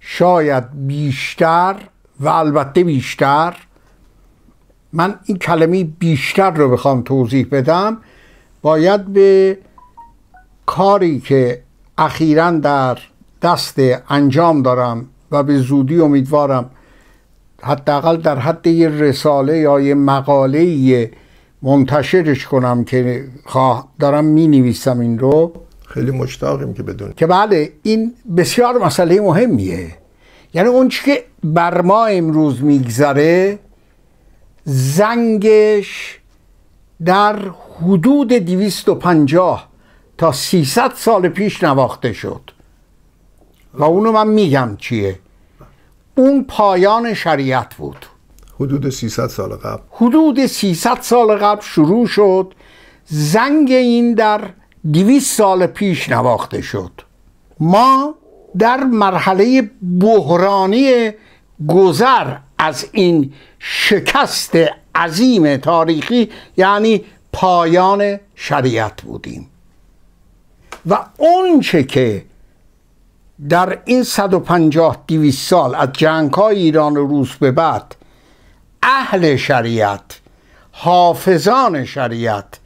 شاید 0.00 0.86
بیشتر 0.86 1.76
و 2.20 2.28
البته 2.28 2.84
بیشتر 2.84 3.56
من 4.92 5.14
این 5.24 5.38
کلمه 5.38 5.84
بیشتر 5.84 6.50
رو 6.50 6.70
بخوام 6.70 7.02
توضیح 7.02 7.46
بدم. 7.52 7.98
باید 8.62 9.04
به 9.04 9.58
کاری 10.66 11.20
که 11.20 11.62
اخیرا 11.98 12.50
در 12.50 12.98
دست 13.42 13.74
انجام 14.08 14.62
دارم 14.62 15.06
و 15.30 15.42
به 15.42 15.58
زودی 15.58 16.00
امیدوارم 16.00 16.70
حداقل 17.62 18.16
در 18.16 18.38
حد 18.38 18.66
یه 18.66 18.88
رساله 18.88 19.58
یا 19.58 19.80
یه 19.80 19.94
مقاله 19.94 21.10
منتشرش 21.62 22.46
کنم 22.46 22.84
که 22.84 23.24
خواه 23.46 23.88
دارم 23.98 24.24
می 24.24 24.48
نویسم 24.48 25.00
این 25.00 25.18
رو. 25.18 25.52
خیلی 25.86 26.10
مشتاقیم 26.10 26.74
که 26.74 26.82
بدون 26.82 27.12
که 27.16 27.26
بله 27.26 27.72
این 27.82 28.14
بسیار 28.36 28.78
مسئله 28.78 29.20
مهمیه. 29.20 29.88
یعنی 30.54 30.68
اون 30.68 30.88
که 30.88 31.24
بر 31.44 31.80
ما 31.80 32.06
امروز 32.06 32.62
میگذره 32.62 33.58
زنگش 34.64 36.18
در 37.04 37.36
حدود 37.80 38.32
250 38.32 39.68
تا 40.18 40.32
300 40.32 40.92
سال 40.94 41.28
پیش 41.28 41.62
نواخته 41.62 42.12
شد. 42.12 42.50
و 43.74 43.84
اونو 43.84 44.12
من 44.12 44.26
میگم 44.28 44.76
چیه؟ 44.78 45.18
اون 46.14 46.44
پایان 46.44 47.14
شریعت 47.14 47.74
بود. 47.74 48.06
حدود 48.60 48.90
300 48.90 49.26
سال 49.26 49.48
قبل. 49.48 49.82
حدود 49.90 50.46
300 50.46 51.00
سال 51.00 51.36
قبل 51.36 51.60
شروع 51.62 52.06
شد. 52.06 52.54
زنگ 53.06 53.70
این 53.70 54.14
در 54.14 54.40
200 54.92 55.36
سال 55.36 55.66
پیش 55.66 56.08
نواخته 56.08 56.60
شد. 56.60 56.92
ما 57.60 58.14
در 58.58 58.84
مرحله 58.84 59.70
بحرانی 60.00 61.10
گذر 61.68 62.36
از 62.58 62.86
این 62.92 63.32
شکست 63.58 64.58
عظیم 64.94 65.56
تاریخی 65.56 66.30
یعنی 66.56 67.04
پایان 67.32 68.18
شریعت 68.34 69.02
بودیم. 69.02 69.50
و 70.86 70.98
اونچه 71.16 71.82
که 71.82 72.24
در 73.48 73.78
این 73.84 74.02
150 74.02 75.04
200 75.06 75.48
سال 75.48 75.74
از 75.74 75.88
جنگ 75.92 76.34
های 76.34 76.58
ایران 76.58 76.96
و 76.96 77.06
روس 77.06 77.36
به 77.36 77.50
بعد 77.50 77.94
اهل 78.82 79.36
شریعت 79.36 80.20
حافظان 80.72 81.84
شریعت 81.84 82.58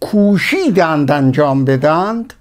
کوشیدند 0.00 1.10
انجام 1.10 1.64
بدند 1.64 2.34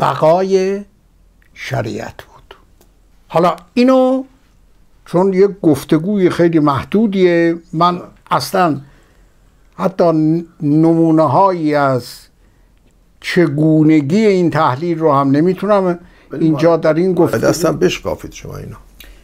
بقای 0.00 0.84
شریعت 1.54 2.22
بود. 2.22 2.29
حالا 3.32 3.56
اینو 3.74 4.24
چون 5.06 5.32
یک 5.32 5.50
گفتگوی 5.62 6.30
خیلی 6.30 6.58
محدودیه 6.58 7.54
من 7.72 8.00
اصلا 8.30 8.80
حتی 9.74 10.04
نمونه 10.62 11.22
هایی 11.22 11.74
از 11.74 12.04
چگونگی 13.20 14.26
این 14.26 14.50
تحلیل 14.50 14.98
رو 14.98 15.12
هم 15.12 15.30
نمی‌تونم 15.30 15.98
اینجا 16.40 16.76
در 16.76 16.94
این 16.94 17.14
گفتگو 17.14 17.38
دستم 17.38 17.76
بشقافید 17.76 18.32
شما 18.32 18.56
اینا 18.56 18.76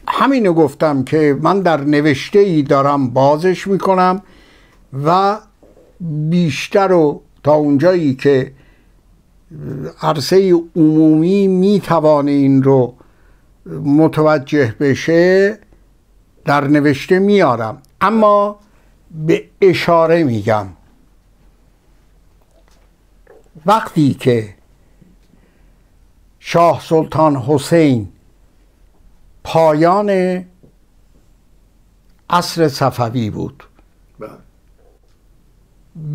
همینو 0.09 0.53
گفتم 0.53 1.05
که 1.05 1.39
من 1.43 1.61
در 1.61 1.81
نوشته 1.81 2.39
ای 2.39 2.63
دارم 2.63 3.11
بازش 3.11 3.67
می‌کنم 3.67 4.23
و 5.05 5.39
بیشتر 6.01 6.93
و 6.93 7.23
تا 7.43 7.55
اونجایی 7.55 8.15
که 8.15 8.53
عرصه 10.03 10.63
عمومی 10.77 11.49
می‌توانه 11.49 12.31
این 12.31 12.63
رو 12.63 12.95
متوجه 13.71 14.75
بشه 14.81 15.59
در 16.45 16.65
نوشته 16.65 17.19
میارم. 17.19 17.83
اما 18.01 18.59
به 19.11 19.45
اشاره 19.61 20.25
میگم. 20.25 20.67
وقتی 23.67 24.15
که 24.15 24.55
شاه 26.39 26.81
سلطان 26.81 27.37
حسین 27.37 28.09
پایان 29.45 30.45
عصر 32.31 32.69
صفوی 32.69 33.31
بود 33.31 33.65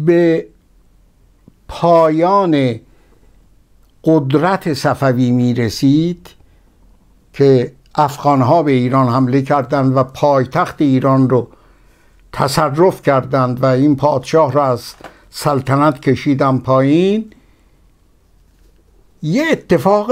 به 0.06 0.48
پایان 1.68 2.80
قدرت 4.04 4.74
صفوی 4.74 5.32
می 5.32 5.54
رسید 5.54 6.30
که 7.34 7.72
افغانها 7.96 8.64
به 8.64 8.72
ایران 8.72 9.08
حمله 9.08 9.42
کردند 9.42 9.98
و 9.98 10.04
پایتخت 10.04 10.82
ایران 10.82 11.30
رو 11.30 11.48
تصرف 12.34 13.02
کردند 13.02 13.64
و 13.64 13.66
این 13.66 13.96
پادشاه 13.96 14.52
را 14.52 14.66
از 14.66 14.94
سلطنت 15.30 16.02
کشیدن 16.02 16.58
پایین 16.58 17.34
یه 19.24 19.46
اتفاق 19.52 20.12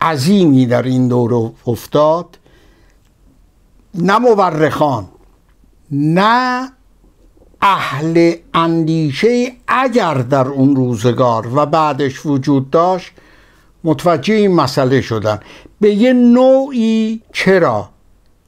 عظیمی 0.00 0.66
در 0.66 0.82
این 0.82 1.08
دور 1.08 1.52
افتاد. 1.66 2.38
نه 3.94 4.18
مورخان 4.18 5.08
نه 5.90 6.70
اهل 7.62 8.34
اندیشه 8.54 9.52
اگر 9.68 10.14
در 10.14 10.48
اون 10.48 10.76
روزگار 10.76 11.48
و 11.54 11.66
بعدش 11.66 12.26
وجود 12.26 12.70
داشت 12.70 13.12
متوجه 13.84 14.34
این 14.34 14.54
مسئله 14.54 15.00
شدن. 15.00 15.40
به 15.84 15.90
یه 15.94 16.12
نوعی 16.12 17.22
چرا 17.32 17.88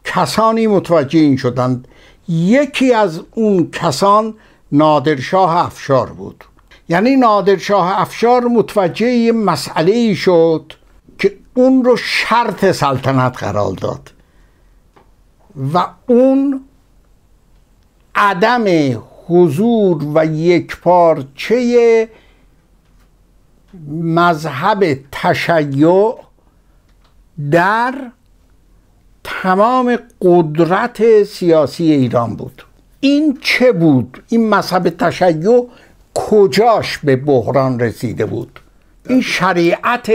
کسانی 0.05 0.67
متوجه 0.67 1.19
این 1.19 1.37
شدند 1.37 1.89
یکی 2.29 2.93
از 2.93 3.21
اون 3.35 3.71
کسان 3.71 4.35
نادرشاه 4.73 5.57
افشار 5.57 6.13
بود. 6.13 6.45
یعنی 6.89 7.17
نادرشاه 7.17 8.01
افشار 8.01 8.45
متوجه 8.45 9.07
یه 9.07 9.33
مسئله 9.33 9.93
ای 9.93 10.15
شد 10.15 10.73
که 11.19 11.37
اون 11.55 11.85
رو 11.85 11.97
شرط 11.97 12.71
سلطنت 12.71 13.39
قرار 13.39 13.73
داد 13.73 14.11
و 15.75 15.87
اون 16.07 16.65
عدم 18.15 18.65
حضور 19.27 20.05
و 20.15 20.27
یک 20.27 20.81
پارچه 20.81 22.09
مذهب 23.89 24.99
تشیع 25.13 26.26
در 27.51 27.95
تمام 29.25 29.99
قدرت 30.23 31.23
سیاسی 31.23 31.93
ایران 31.93 32.37
بود. 32.37 32.63
این 33.01 33.39
چه 33.41 33.73
بود؟ 33.73 34.23
این 34.29 34.49
مذهب 34.49 34.91
تشیع 34.91 35.69
کجاش 36.15 36.99
به 36.99 37.17
بحران 37.17 37.81
رسیده 37.81 38.27
بود؟ 38.27 38.61
این 39.09 39.21
شریعت 39.21 40.13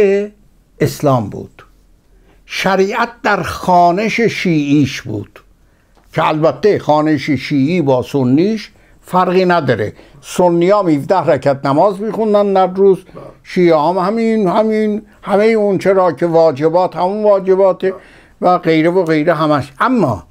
اسلام 0.79 1.29
بود. 1.29 1.63
شریعت 2.45 3.09
در 3.23 3.43
خانش 3.43 4.21
شیعیش 4.21 5.01
بود 5.01 5.39
که 6.13 6.27
البته 6.27 6.79
خانش 6.79 7.29
شیعی 7.29 7.81
با 7.81 8.01
سنیش 8.01 8.71
فرقی 9.01 9.45
نداره. 9.45 9.93
سنی 10.21 10.69
ها 10.69 10.83
17 10.83 11.19
رکت 11.19 11.65
نماز 11.65 12.01
میخوندن 12.01 12.53
در 12.53 12.67
روز. 12.67 12.97
شیعه 13.43 13.77
هم 13.77 13.97
همین 13.97 14.47
همین 14.47 15.01
همه 15.21 15.45
اون 15.45 15.77
چرا 15.77 16.11
که 16.11 16.25
واجبات 16.25 16.95
همون 16.95 17.23
واجباته 17.23 17.93
و 18.41 18.57
غیره 18.57 18.89
و 18.89 19.03
غیره 19.03 19.33
همش. 19.33 19.73
اما 19.79 20.23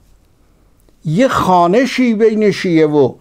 یه 1.05 1.29
خانشی 1.29 2.15
بین 2.15 2.51
شیعه 2.51 2.87
و 2.87 3.13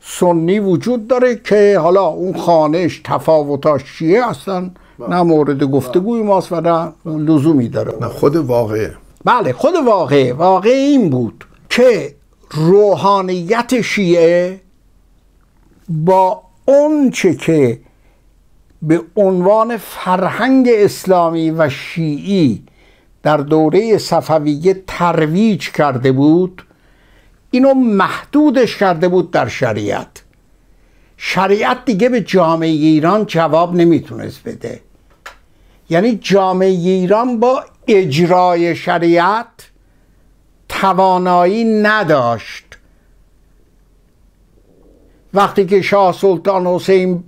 سنی 0.00 0.58
وجود 0.58 1.08
داره 1.08 1.36
که 1.36 1.78
حالا 1.78 2.06
اون 2.06 2.36
خانش 2.36 3.00
تفاوتاش 3.04 3.82
شیعه 3.84 4.28
اصلا؟ 4.28 4.70
نه 5.08 5.22
مورد 5.22 5.64
گفتگوی 5.64 6.22
ماست 6.22 6.52
و 6.52 6.60
نه 6.60 6.92
لزومی 7.06 7.68
داره. 7.68 7.92
نه 8.00 8.06
خود 8.08 8.36
واقعه. 8.36 8.94
بله 9.24 9.52
خود 9.52 9.74
واقعه. 9.86 10.32
واقع 10.32 10.70
این 10.70 11.10
بود 11.10 11.44
که 11.70 12.14
روحانیت 12.50 13.80
شیعه 13.80 14.60
با 15.90 16.42
اونچه 16.64 17.34
که 17.34 17.80
به 18.82 19.02
عنوان 19.16 19.76
فرهنگ 19.76 20.68
اسلامی 20.72 21.50
و 21.50 21.68
شیعی 21.68 22.62
در 23.22 23.36
دوره 23.36 23.98
صفویه 23.98 24.82
ترویج 24.86 25.70
کرده 25.70 26.12
بود 26.12 26.62
اینو 27.50 27.74
محدودش 27.74 28.76
کرده 28.76 29.08
بود 29.08 29.30
در 29.30 29.48
شریعت. 29.48 30.22
شریعت 31.16 31.84
دیگه 31.84 32.08
به 32.08 32.20
جامعه 32.20 32.68
ایران 32.68 33.26
جواب 33.26 33.74
نمی‌تونست 33.74 34.44
بده. 34.44 34.80
یعنی 35.90 36.16
جامعه 36.16 36.68
ایران 36.68 37.40
با 37.40 37.64
اجرای 37.88 38.76
شریعت 38.76 39.70
توانایی 40.68 41.64
نداشت. 41.64 42.69
وقتی 45.34 45.66
که 45.66 45.82
شاه 45.82 46.12
سلطان 46.12 46.66
حسین 46.66 47.24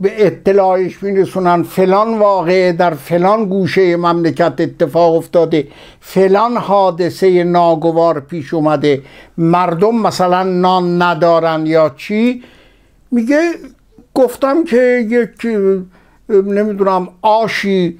به 0.00 0.26
اطلاعش 0.26 1.02
میرسونن 1.02 1.62
فلان 1.62 2.18
واقعه 2.18 2.72
در 2.72 2.94
فلان 2.94 3.44
گوشه 3.44 3.96
مملکت 3.96 4.60
اتفاق 4.60 5.14
افتاده 5.14 5.68
فلان 6.00 6.56
حادثه 6.56 7.44
ناگوار 7.44 8.20
پیش 8.20 8.54
اومده 8.54 9.02
مردم 9.38 9.94
مثلا 9.94 10.42
نان 10.42 11.02
ندارن 11.02 11.66
یا 11.66 11.94
چی؟ 11.96 12.42
میگه 13.10 13.52
گفتم 14.14 14.64
که 14.64 15.06
یک 15.10 15.46
نمی‌دونم 16.28 17.08
آشی 17.22 17.98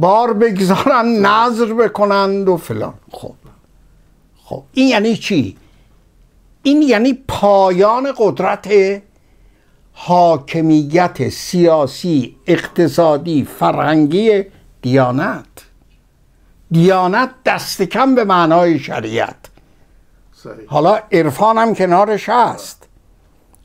بار 0.00 0.32
بگذارن 0.32 1.06
نظر 1.06 1.72
بکنند 1.72 2.48
و 2.48 2.56
فلان. 2.56 2.94
خب. 3.12 3.32
خب. 4.44 4.62
این 4.72 4.88
یعنی 4.88 5.16
چی؟ 5.16 5.56
این 6.66 6.82
یعنی 6.82 7.18
پایان 7.28 8.12
قدرت 8.18 8.68
حاکمیت 9.92 11.28
سیاسی 11.28 12.36
اقتصادی 12.46 13.44
فرهنگی 13.58 14.44
دیانت. 14.82 15.46
دیانت 16.70 17.30
دست 17.44 17.82
کم 17.82 18.14
به 18.14 18.24
معنای 18.24 18.78
شریعت. 18.78 19.36
حالا 20.66 20.98
عرفان 21.12 21.58
هم 21.58 21.74
کنارش 21.74 22.28
هست. 22.28 22.88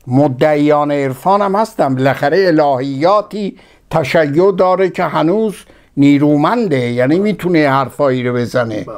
مدعیان 0.06 0.90
عرفان 0.92 1.42
هم 1.42 1.56
هستم 1.56 1.94
بالاخره 1.94 2.46
الهیاتی 2.46 3.58
تشیع 3.90 4.52
داره 4.52 4.90
که 4.90 5.04
هنوز 5.04 5.56
نیرومنده 5.96 6.90
یعنی 6.90 7.18
می‌تونه 7.18 7.70
حرفایی 7.70 8.22
رو 8.22 8.34
بزنه. 8.34 8.84
بله. 8.84 8.96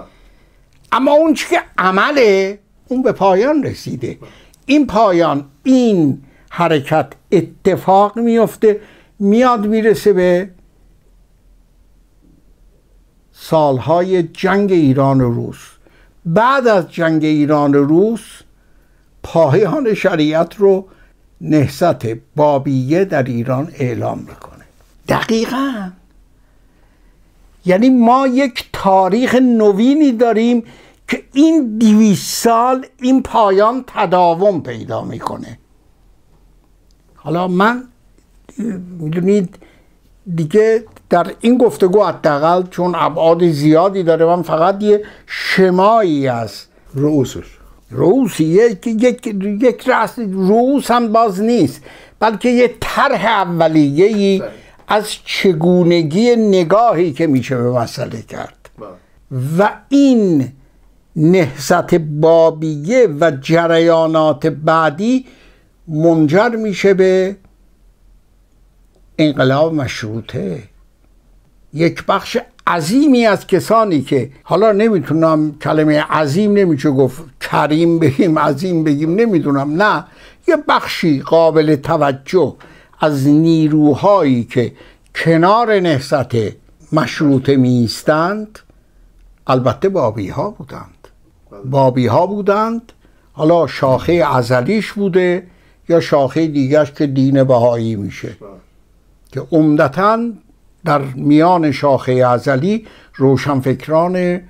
اما 0.92 1.12
اون 1.12 1.34
که 1.34 1.60
عمله 1.78 2.58
اون 2.88 3.02
به 3.02 3.12
پایان 3.12 3.62
رسیده. 3.62 4.18
این 4.66 4.86
پایان 4.86 5.44
این 5.62 6.22
حرکت 6.50 7.06
اتفاق 7.32 8.18
میفته 8.18 8.80
میاد 9.18 9.66
می‌رسه 9.66 10.12
به 10.12 10.50
سالهای 13.32 14.22
جنگ 14.22 14.72
ایران 14.72 15.20
و 15.20 15.30
روس. 15.30 15.70
بعد 16.26 16.66
از 16.66 16.92
جنگ 16.92 17.24
ایران 17.24 17.74
و 17.74 17.84
روس 17.84 18.40
پایان 19.22 19.94
شریعت 19.94 20.56
رو 20.56 20.88
نهست 21.40 22.06
بابیه 22.36 23.04
در 23.04 23.22
ایران 23.22 23.72
اعلام 23.78 24.18
می‌کنه. 24.18 24.64
دقیقا. 25.08 25.90
یعنی 27.66 27.90
ما 27.90 28.26
یک 28.26 28.68
تاریخ 28.72 29.34
نوینی 29.34 30.12
داریم 30.12 30.64
که 31.08 31.22
این 31.32 31.78
دیویس 31.78 32.42
سال 32.42 32.86
این 33.02 33.22
پایان 33.22 33.84
تداوم 33.86 34.62
پیدا 34.62 35.04
می‌کنه. 35.04 35.58
حالا 37.14 37.48
من 37.48 37.84
می‌دونید 38.98 39.58
دیگه 40.34 40.84
در 41.10 41.26
این 41.40 41.58
گفتگو 41.58 42.04
حداقل 42.04 42.62
چون 42.70 42.94
ابعاد 42.94 43.48
زیادی 43.48 44.02
داره 44.02 44.24
من 44.24 44.42
فقط 44.42 44.82
یه 44.82 45.04
شمایی 45.26 46.28
از 46.28 46.64
رؤوسش. 46.94 47.58
رؤوسی 47.90 48.44
یک 48.44 48.86
یک 48.86 49.26
یک 49.62 49.88
رأس 49.88 50.18
رؤوس 50.18 50.90
هم 50.90 51.12
باز 51.12 51.40
نیست 51.40 51.82
بلکه 52.20 52.48
یه 52.48 52.74
طرح 52.80 53.24
اولیه‌ای 53.26 54.42
از 54.88 55.08
چگونگی 55.24 56.36
نگاهی 56.36 57.12
که 57.12 57.26
میشه 57.26 57.56
به 57.56 57.70
مسئله 57.70 58.22
کرد. 58.22 58.70
و 59.58 59.70
این 59.88 60.52
نهضت 61.16 61.94
بابیه 61.94 63.08
و 63.20 63.30
جریانات 63.40 64.46
بعدی 64.46 65.26
منجر 65.88 66.48
میشه 66.48 66.94
به 66.94 67.36
انقلاب 69.18 69.74
مشروطه. 69.74 70.62
یک 71.74 72.06
بخش 72.06 72.38
عظیمی 72.66 73.26
از 73.26 73.46
کسانی 73.46 74.02
که 74.02 74.30
حالا 74.42 74.72
نمی‌تونم 74.72 75.58
کلمه 75.58 76.02
عظیم 76.02 76.52
نمیشه 76.52 76.90
گفت 76.90 77.22
کریم 77.40 77.98
بگیم 77.98 78.38
عظیم 78.38 78.84
بگیم 78.84 79.14
نمی‌دونم 79.14 79.82
نه. 79.82 80.04
یه 80.48 80.56
بخشی 80.68 81.20
قابل 81.20 81.76
توجه 81.76 82.54
از 83.00 83.26
نیروهایی 83.26 84.44
که 84.44 84.72
کنار 85.14 85.80
نهضت 85.80 86.36
مشروطه 86.92 87.56
میستند 87.56 88.58
البته 89.46 89.88
بابی 89.88 90.28
ها 90.28 90.50
بودند 90.50 90.93
بابی 91.64 92.06
ها 92.06 92.26
بودند. 92.26 92.92
حالا 93.32 93.66
شاخه 93.66 94.12
ازلیش 94.12 94.92
بوده 94.92 95.46
یا 95.88 96.00
شاخه 96.00 96.46
دیگرش 96.46 96.92
که 96.92 97.06
دین 97.06 97.44
بهایی 97.44 97.96
میشه. 97.96 98.36
که 99.32 99.42
عمدتا 99.52 100.18
در 100.84 101.02
میان 101.02 101.72
شاخه 101.72 102.12
ازلی 102.12 102.86
روشنفکران 103.14 104.40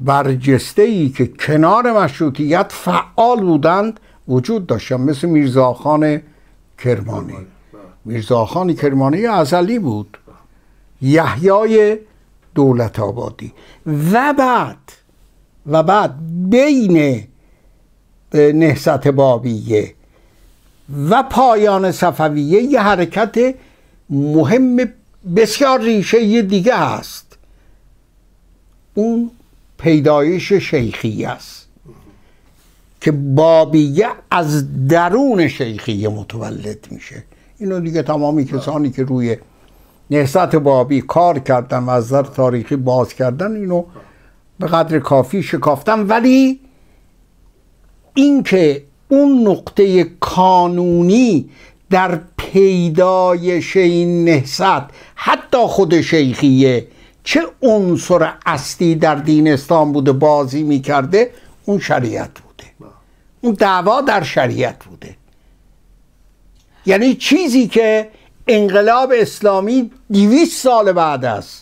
برجسته 0.00 0.82
ای 0.82 1.08
که 1.08 1.26
کنار 1.26 1.92
مشروطیت 1.92 2.72
فعال 2.72 3.40
بودند 3.40 4.00
وجود 4.28 4.66
داشتن. 4.66 4.96
مثل 4.96 5.28
میرزاخان 5.28 6.22
کرمانی. 6.78 7.36
میرزاخان 8.04 8.74
کرمانی 8.74 9.26
ازلی 9.26 9.78
بود. 9.78 10.18
یحیای 11.02 11.98
دولت 12.54 13.00
آبادی. 13.00 13.52
و 13.86 14.34
بعد 14.38 15.01
و 15.66 15.82
بعد 15.82 16.14
بین 16.50 17.24
نهست 18.34 19.08
بابیه 19.08 19.94
و 21.10 21.22
پایان 21.22 21.92
صفویه 21.92 22.62
یه 22.62 22.80
حرکت 22.80 23.54
مهم 24.10 24.76
بسیار 25.36 25.80
ریشه 25.80 26.42
دیگه 26.42 26.76
هست. 26.76 27.38
اون 28.94 29.30
پیدایش 29.78 30.52
شیخی 30.52 31.24
است 31.24 31.68
که 33.00 33.12
بابیه 33.12 34.08
از 34.30 34.86
درون 34.88 35.48
شیخیه 35.48 36.08
متولد 36.08 36.86
میشه. 36.90 37.24
اینو 37.58 37.80
دیگه 37.80 38.02
تمامی 38.02 38.44
کسانی 38.44 38.90
که 38.90 39.04
روی 39.04 39.36
نهضت 40.10 40.56
بابی 40.56 41.00
کار 41.00 41.38
کردن 41.38 41.78
و 41.78 41.90
از 41.90 42.08
در 42.08 42.22
تاریخی 42.22 42.76
باز 42.76 43.14
کردن 43.14 43.56
اینو 43.56 43.84
به 44.62 44.68
قدر 44.68 44.98
کافی 44.98 45.42
شکافتن 45.42 46.00
ولی 46.00 46.60
اینکه 48.14 48.82
اون 49.08 49.48
نقطه 49.48 50.04
کانونی 50.04 51.50
در 51.90 52.20
پیدایش 52.36 53.76
این 53.76 54.24
نهضت 54.24 54.82
حتی 55.14 55.58
خود 55.58 56.00
شیخیه 56.00 56.86
چه 57.24 57.40
عنصر 57.62 58.32
اصلی 58.46 58.94
در 58.94 59.14
دین 59.14 59.48
اسلام 59.48 59.92
بوده 59.92 60.12
بازی 60.12 60.62
می‌کرده 60.62 61.30
اون 61.64 61.78
شریعت 61.78 62.30
بوده. 62.30 62.90
اون 63.40 63.54
دعوا 63.54 64.00
در 64.00 64.22
شریعت 64.22 64.84
بوده. 64.84 65.16
یعنی 66.86 67.14
چیزی 67.14 67.68
که 67.68 68.08
انقلاب 68.48 69.12
اسلامی 69.16 69.90
دیویس 70.10 70.62
سال 70.62 70.92
بعد 70.92 71.24
است. 71.24 71.61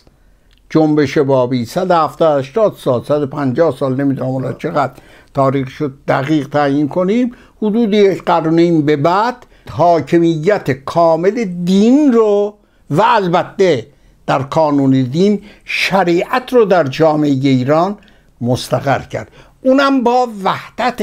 جنبش 0.70 1.18
بابی. 1.18 1.64
170 1.64 2.38
80 2.38 2.76
سال 2.78 3.04
150 3.04 3.76
سال 3.76 4.00
نمی‌دونم 4.00 4.54
چقدر 4.58 4.92
تاریخ 5.34 5.68
شد 5.68 5.92
دقیق 6.08 6.48
تعیین 6.48 6.88
کنیم. 6.88 7.32
حدود 7.56 7.94
یک 7.94 8.24
قرن 8.24 8.82
به 8.82 8.96
بعد 8.96 9.46
حاکمیت 9.70 10.70
کامل 10.70 11.44
دین 11.44 12.12
رو 12.12 12.54
و 12.90 13.02
البته 13.02 13.86
در 14.26 14.42
کانون 14.42 15.02
دین 15.02 15.42
شریعت 15.64 16.52
رو 16.52 16.64
در 16.64 16.84
جامعه 16.84 17.30
ایران 17.30 17.98
مستقر 18.40 18.98
کرد. 18.98 19.30
اونم 19.62 20.02
با 20.02 20.28
وحدت 20.44 21.02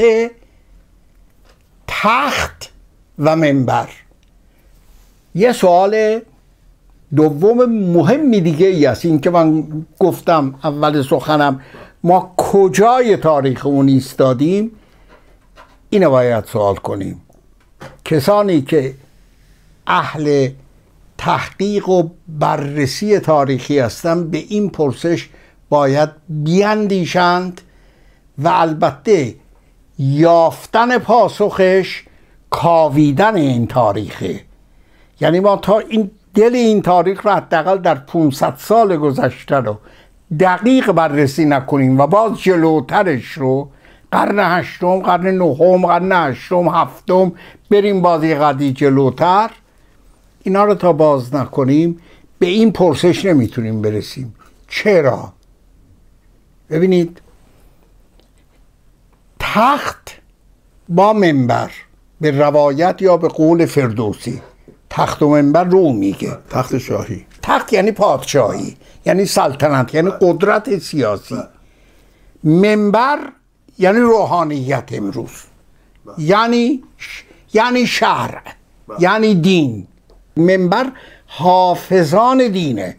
تخت 1.86 2.70
و 3.18 3.36
منبر. 3.36 3.88
یه 5.34 5.52
سوال 5.52 6.20
دوم 7.16 7.64
مهمی 7.64 8.40
دیگه 8.40 8.66
ای 8.66 8.86
است. 8.86 9.04
این 9.04 9.20
که 9.20 9.30
من 9.30 9.64
گفتم 9.98 10.54
اول 10.64 11.02
سخنم 11.02 11.60
ما 12.04 12.34
کجای 12.36 13.16
تاریخ 13.16 13.66
اون 13.66 13.88
ایستادیم؟ 13.88 14.70
اینو 15.90 16.10
باید 16.10 16.44
سوال 16.44 16.74
کنیم. 16.74 17.20
کسانی 18.04 18.62
که 18.62 18.94
اهل 19.86 20.48
تحقیق 21.18 21.88
و 21.88 22.08
بررسی 22.28 23.18
تاریخی 23.18 23.78
هستند 23.78 24.30
به 24.30 24.38
این 24.48 24.70
پرسش 24.70 25.28
باید 25.68 26.08
بیاندیشند 26.28 27.60
و 28.38 28.48
البته 28.48 29.34
یافتن 29.98 30.98
پاسخش 30.98 32.04
کاویدن 32.50 33.34
این 33.34 33.66
تاریخه. 33.66 34.40
یعنی 35.20 35.40
ما 35.40 35.56
تا 35.56 35.78
این 35.78 36.10
دل 36.34 36.54
این 36.54 36.82
تاریخ 36.82 37.26
رو 37.26 37.32
حداقل 37.32 37.78
در 37.78 37.94
500 37.94 38.54
سال 38.58 38.96
گذشته 38.96 39.56
رو 39.56 39.78
دقیق 40.40 40.92
بررسی 40.92 41.44
نکنیم 41.44 42.00
و 42.00 42.06
باز 42.06 42.40
جلوترش 42.40 43.32
رو 43.32 43.70
قرن 44.12 44.58
هشتم 44.58 45.00
قرن 45.00 45.38
نهم 45.38 45.86
قرن 45.86 46.12
هشتم 46.12 46.68
هفتم 46.68 47.32
بریم 47.70 48.02
بازی 48.02 48.34
قدی 48.34 48.72
جلوتر. 48.72 49.50
اینا 50.42 50.64
رو 50.64 50.74
تا 50.74 50.92
باز 50.92 51.34
نکنیم 51.34 52.00
به 52.38 52.46
این 52.46 52.72
پرسش 52.72 53.24
نمی‌تونیم 53.24 53.82
برسیم. 53.82 54.34
چرا؟ 54.68 55.32
ببینید 56.70 57.20
تخت 59.38 60.10
با 60.88 61.12
منبر 61.12 61.70
به 62.20 62.30
روایت 62.30 63.02
یا 63.02 63.16
به 63.16 63.28
قول 63.28 63.66
فردوسی. 63.66 64.42
تخت 64.90 65.22
و 65.22 65.28
منبر 65.28 65.64
رو 65.64 65.92
میگه. 65.92 66.38
تخت 66.50 66.78
شاهی. 66.78 67.26
تخت 67.42 67.72
یعنی 67.72 67.92
پادشاهی. 67.92 68.76
یعنی 69.06 69.24
سلطنت 69.24 69.94
یعنی 69.94 70.10
قدرت 70.20 70.78
سیاسی. 70.78 71.38
منبر 72.44 73.18
یعنی 73.78 73.98
روحانیت 73.98 74.88
امروز. 74.92 75.30
یعنی 76.18 76.82
یعنی 77.54 77.86
شرع 77.86 78.42
یعنی 78.98 79.34
دین. 79.34 79.86
منبر 80.36 80.92
حافظان 81.26 82.48
دینه. 82.48 82.96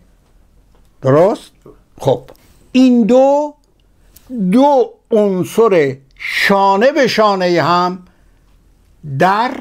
درست؟ 1.01 1.51
خب. 1.99 2.21
این 2.71 3.03
دو 3.03 3.53
دو 4.51 4.93
عنصر 5.11 5.97
شانه 6.15 6.91
به 6.91 7.07
شانه 7.07 7.61
هم 7.61 7.99
در 9.19 9.51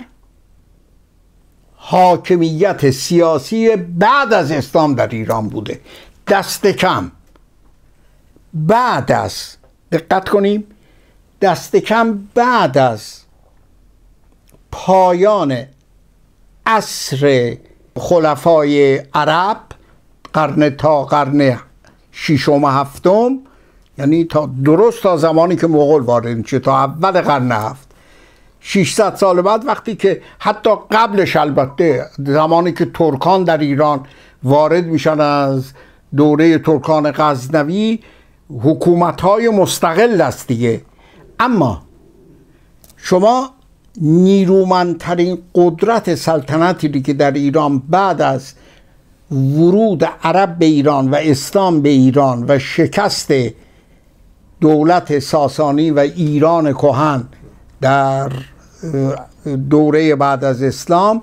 حاکمیت 1.90 2.90
سیاسی 2.90 3.76
بعد 3.76 4.32
از 4.32 4.50
اسلام 4.52 4.94
در 4.94 5.08
ایران 5.08 5.48
بوده. 5.48 5.80
دست 6.28 6.66
کم. 6.66 7.10
بعد 8.54 9.12
از 9.12 9.56
دقت 9.92 10.28
کنیم 10.28 10.64
دست 11.40 11.76
کم 11.76 12.28
بعد 12.34 12.78
از 12.78 13.14
پایان 14.72 15.62
عصر 16.66 17.56
خلفای 17.96 18.96
عرب 19.14 19.60
قرن 20.32 20.70
تا 20.70 21.04
قرن 21.04 21.58
ششم 22.12 22.64
و 22.64 22.68
هفتم 22.68 23.38
یعنی 23.98 24.24
تا 24.24 24.50
درست 24.64 25.02
تا 25.02 25.16
زمانی 25.16 25.56
که 25.56 25.66
مغول 25.66 26.02
وارد 26.02 26.26
میشه 26.26 26.58
تا 26.58 26.78
اول 26.78 27.20
قرن 27.20 27.52
هفت. 27.52 27.87
600 28.60 29.14
سال 29.14 29.42
بعد 29.42 29.66
وقتی 29.66 29.96
که 29.96 30.22
حتی 30.38 30.70
قبلش 30.90 31.36
البته 31.36 32.06
زمانی 32.18 32.72
که 32.72 32.84
ترکان 32.84 33.44
در 33.44 33.58
ایران 33.58 34.00
وارد 34.42 34.84
میشن 34.86 35.20
از 35.20 35.72
دوره 36.16 36.58
ترکان 36.58 37.12
غزنوی 37.14 37.98
حکومت 38.62 39.20
های 39.20 39.48
مستقل 39.48 40.20
است 40.20 40.48
دیگه. 40.48 40.82
اما 41.40 41.82
شما 42.96 43.50
نیرومندترین 44.00 45.38
قدرت 45.54 46.14
سلطنتی 46.14 47.02
که 47.02 47.12
در 47.12 47.30
ایران 47.30 47.78
بعد 47.78 48.22
از 48.22 48.54
ورود 49.30 50.04
عرب 50.04 50.58
به 50.58 50.66
ایران 50.66 51.10
و 51.10 51.14
اسلام 51.14 51.82
به 51.82 51.88
ایران 51.88 52.44
و 52.48 52.58
شکست 52.58 53.32
دولت 54.60 55.18
ساسانی 55.18 55.90
و 55.90 55.98
ایران 55.98 56.72
کهن 56.72 57.28
در 57.80 58.32
دوره 59.70 60.16
بعد 60.16 60.44
از 60.44 60.62
اسلام 60.62 61.22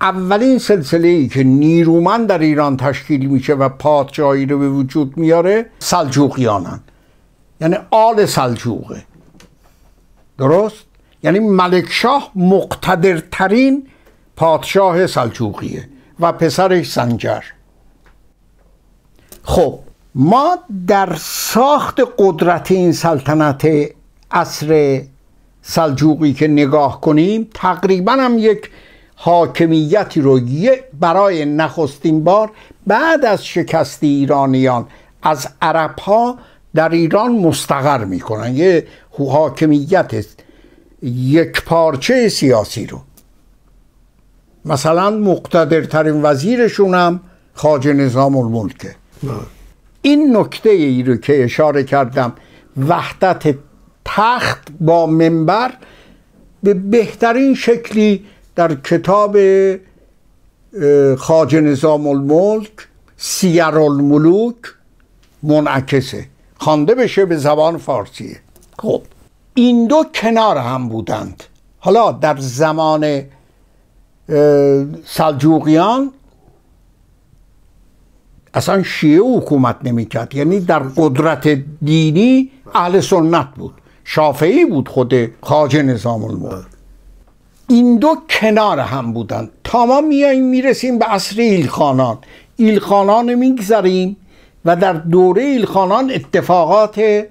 اولین 0.00 0.58
سلسله 0.58 1.08
ای 1.08 1.28
که 1.28 1.42
نیرومند 1.42 2.26
در 2.26 2.38
ایران 2.38 2.76
تشکیل 2.76 3.26
میشه 3.26 3.54
و 3.54 3.68
پادشاهی 3.68 4.46
رو 4.46 4.58
به 4.58 4.68
وجود 4.68 5.16
میاره 5.16 5.66
سلجوقیانن. 5.78 6.80
یعنی 7.60 7.76
آل 7.90 8.26
سلجوقه. 8.26 9.02
درست؟ 10.38 10.84
یعنی 11.22 11.38
ملکشاه 11.38 12.30
مقتدرترین 12.34 13.86
پادشاه 14.36 15.06
سلجوقیه 15.06 15.88
و 16.20 16.32
پسرش 16.32 16.92
سنجر. 16.92 17.42
خب 19.42 19.78
ما 20.14 20.58
در 20.86 21.14
ساخت 21.20 22.00
قدرت 22.18 22.70
این 22.70 22.92
سلطنت 22.92 23.68
عصر 24.30 25.00
سلجوقی 25.70 26.32
که 26.32 26.48
نگاه 26.48 27.00
کنیم 27.00 27.48
تقریبا 27.54 28.12
هم 28.12 28.38
یک 28.38 28.70
حاکمیتی 29.14 30.20
رو 30.20 30.40
برای 31.00 31.44
نخستین 31.44 32.24
بار 32.24 32.50
بعد 32.86 33.24
از 33.24 33.46
شکست 33.46 34.02
ایرانیان 34.02 34.86
از 35.22 35.48
عرب 35.62 35.98
ها 35.98 36.38
در 36.74 36.88
ایران 36.88 37.32
مستقر 37.32 38.04
می‌کنن. 38.04 38.56
یه 38.56 38.86
حاکمیت 39.18 40.26
یک 41.02 41.64
پارچه 41.64 42.28
سیاسی 42.28 42.86
رو. 42.86 43.00
مثلا 44.64 45.10
مقتدرترین 45.10 46.22
وزیرشون 46.22 46.94
هم 46.94 47.20
خاج 47.54 47.88
نظام 47.88 48.36
الملکه. 48.36 48.94
این 50.02 50.36
نکته 50.36 50.70
ای 50.70 51.02
رو 51.02 51.16
که 51.16 51.44
اشاره 51.44 51.84
کردم 51.84 52.32
وحدت 52.88 53.54
تخت 54.16 54.68
با 54.80 55.06
منبر 55.06 55.72
به 56.62 56.74
بهترین 56.74 57.54
شکلی 57.54 58.24
در 58.56 58.74
کتاب 58.74 59.36
خاج 61.16 61.56
نظام 61.56 62.06
الملک 62.06 62.88
سیر 63.16 63.62
الملوک 63.62 64.56
منعکسه 65.42 66.26
خوانده 66.58 66.94
بشه 66.94 67.24
به 67.24 67.36
زبان 67.36 67.78
فارسیه. 67.78 68.40
خب. 68.78 69.02
این 69.54 69.86
دو 69.86 70.04
کنار 70.14 70.56
هم 70.56 70.88
بودند. 70.88 71.44
حالا 71.78 72.12
در 72.12 72.36
زمان 72.38 73.22
سلجوقیان 75.06 76.12
اصلا 78.54 78.82
شیعه 78.82 79.20
حکومت 79.20 79.76
نمی‌کرد. 79.84 80.34
یعنی 80.34 80.60
در 80.60 80.78
قدرت 80.78 81.48
دینی 81.84 82.50
اهل 82.74 83.00
سنت 83.00 83.48
بود. 83.56 83.74
شافعی 84.10 84.64
بود 84.64 84.88
خود 84.88 85.14
خاج 85.42 85.76
نظام 85.76 86.24
الملک 86.24 86.66
این 87.68 87.96
دو 87.96 88.16
کنار 88.30 88.78
هم 88.78 89.12
بودن. 89.12 89.48
تا 89.64 89.86
ما 89.86 90.00
میاییم 90.00 90.44
می‌رسیم 90.44 90.98
به 90.98 91.04
عصر 91.04 91.40
ایلخانان. 91.40 92.18
ایلخانان 92.56 93.34
میگذریم 93.34 94.16
و 94.64 94.76
در 94.76 94.92
دوره 94.92 95.42
ایلخانان 95.42 96.10
اتفاقات 96.10 97.24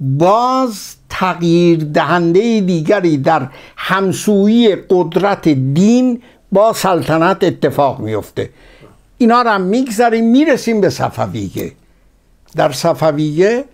باز 0.00 0.94
تغییر 1.08 1.84
دهنده 1.84 2.60
دیگری 2.60 3.16
در 3.16 3.48
همسویی 3.76 4.76
قدرت 4.90 5.48
دین 5.48 6.22
با 6.52 6.72
سلطنت 6.72 7.44
اتفاق 7.44 8.00
میفته 8.00 8.50
اینا 9.18 9.42
رو 9.42 9.50
هم 9.50 9.60
میگذریم 9.60 10.30
می‌رسیم 10.30 10.80
به 10.80 10.90
صفویه. 10.90 11.72
در 12.56 12.72
صفویه 12.72 13.64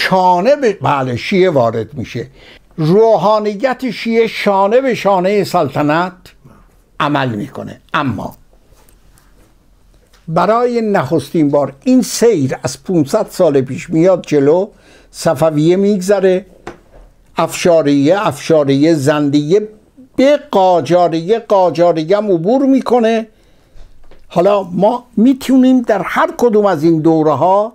شانه 0.00 0.56
به 0.56 0.78
بله 0.82 1.16
شیعه 1.16 1.50
وارد 1.50 1.94
میشه. 1.94 2.26
روحانیت 2.76 3.90
شیعه 3.90 4.26
شانه 4.26 4.80
به 4.80 4.94
شانه 4.94 5.44
سلطنت 5.44 6.12
عمل 7.00 7.28
می‌کنه. 7.28 7.80
اما 7.94 8.36
برای 10.28 10.80
نخستین 10.80 11.50
بار 11.50 11.72
این 11.84 12.02
سیر 12.02 12.56
از 12.62 12.84
500 12.84 13.26
سال 13.30 13.60
پیش 13.60 13.90
میاد 13.90 14.24
جلو 14.26 14.68
صفویه 15.10 15.76
میگذره 15.76 16.46
افشاریه 17.36 18.26
افشاریه 18.26 18.94
زندیه 18.94 19.68
به 20.16 20.40
قاجاریه 20.50 21.38
قاجاریه 21.38 22.16
هم 22.16 22.32
عبور 22.32 22.66
می‌کنه. 22.66 23.26
حالا 24.28 24.62
ما 24.62 25.04
می‌تونیم 25.16 25.82
در 25.82 26.02
هر 26.02 26.30
کدوم 26.38 26.66
از 26.66 26.84
این 26.84 27.00
دوره 27.00 27.32
ها 27.32 27.72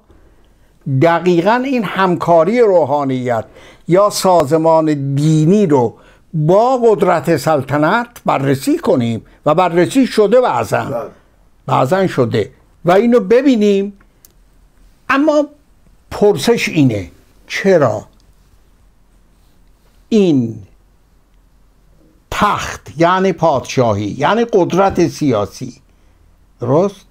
دقیقا 1.01 1.63
این 1.65 1.83
همکاری 1.83 2.59
روحانیت 2.59 3.45
یا 3.87 4.09
سازمان 4.09 5.15
دینی 5.15 5.65
رو 5.65 5.93
با 6.33 6.77
قدرت 6.77 7.37
سلطنت 7.37 8.07
بررسی 8.25 8.77
کنیم 8.77 9.25
و 9.45 9.55
بررسی 9.55 10.07
شده 10.07 10.41
بعضا. 10.41 11.09
بعضا 11.65 12.07
شده. 12.07 12.51
و 12.85 12.91
اینو 12.91 13.19
ببینیم. 13.19 13.93
اما 15.09 15.47
پرسش 16.11 16.69
اینه 16.69 17.11
چرا 17.47 18.05
این 20.09 20.63
تخت 22.31 22.91
یعنی 22.97 23.33
پادشاهی 23.33 24.15
یعنی 24.17 24.45
قدرت 24.53 25.07
سیاسی 25.07 25.81
درست؟ 26.59 27.05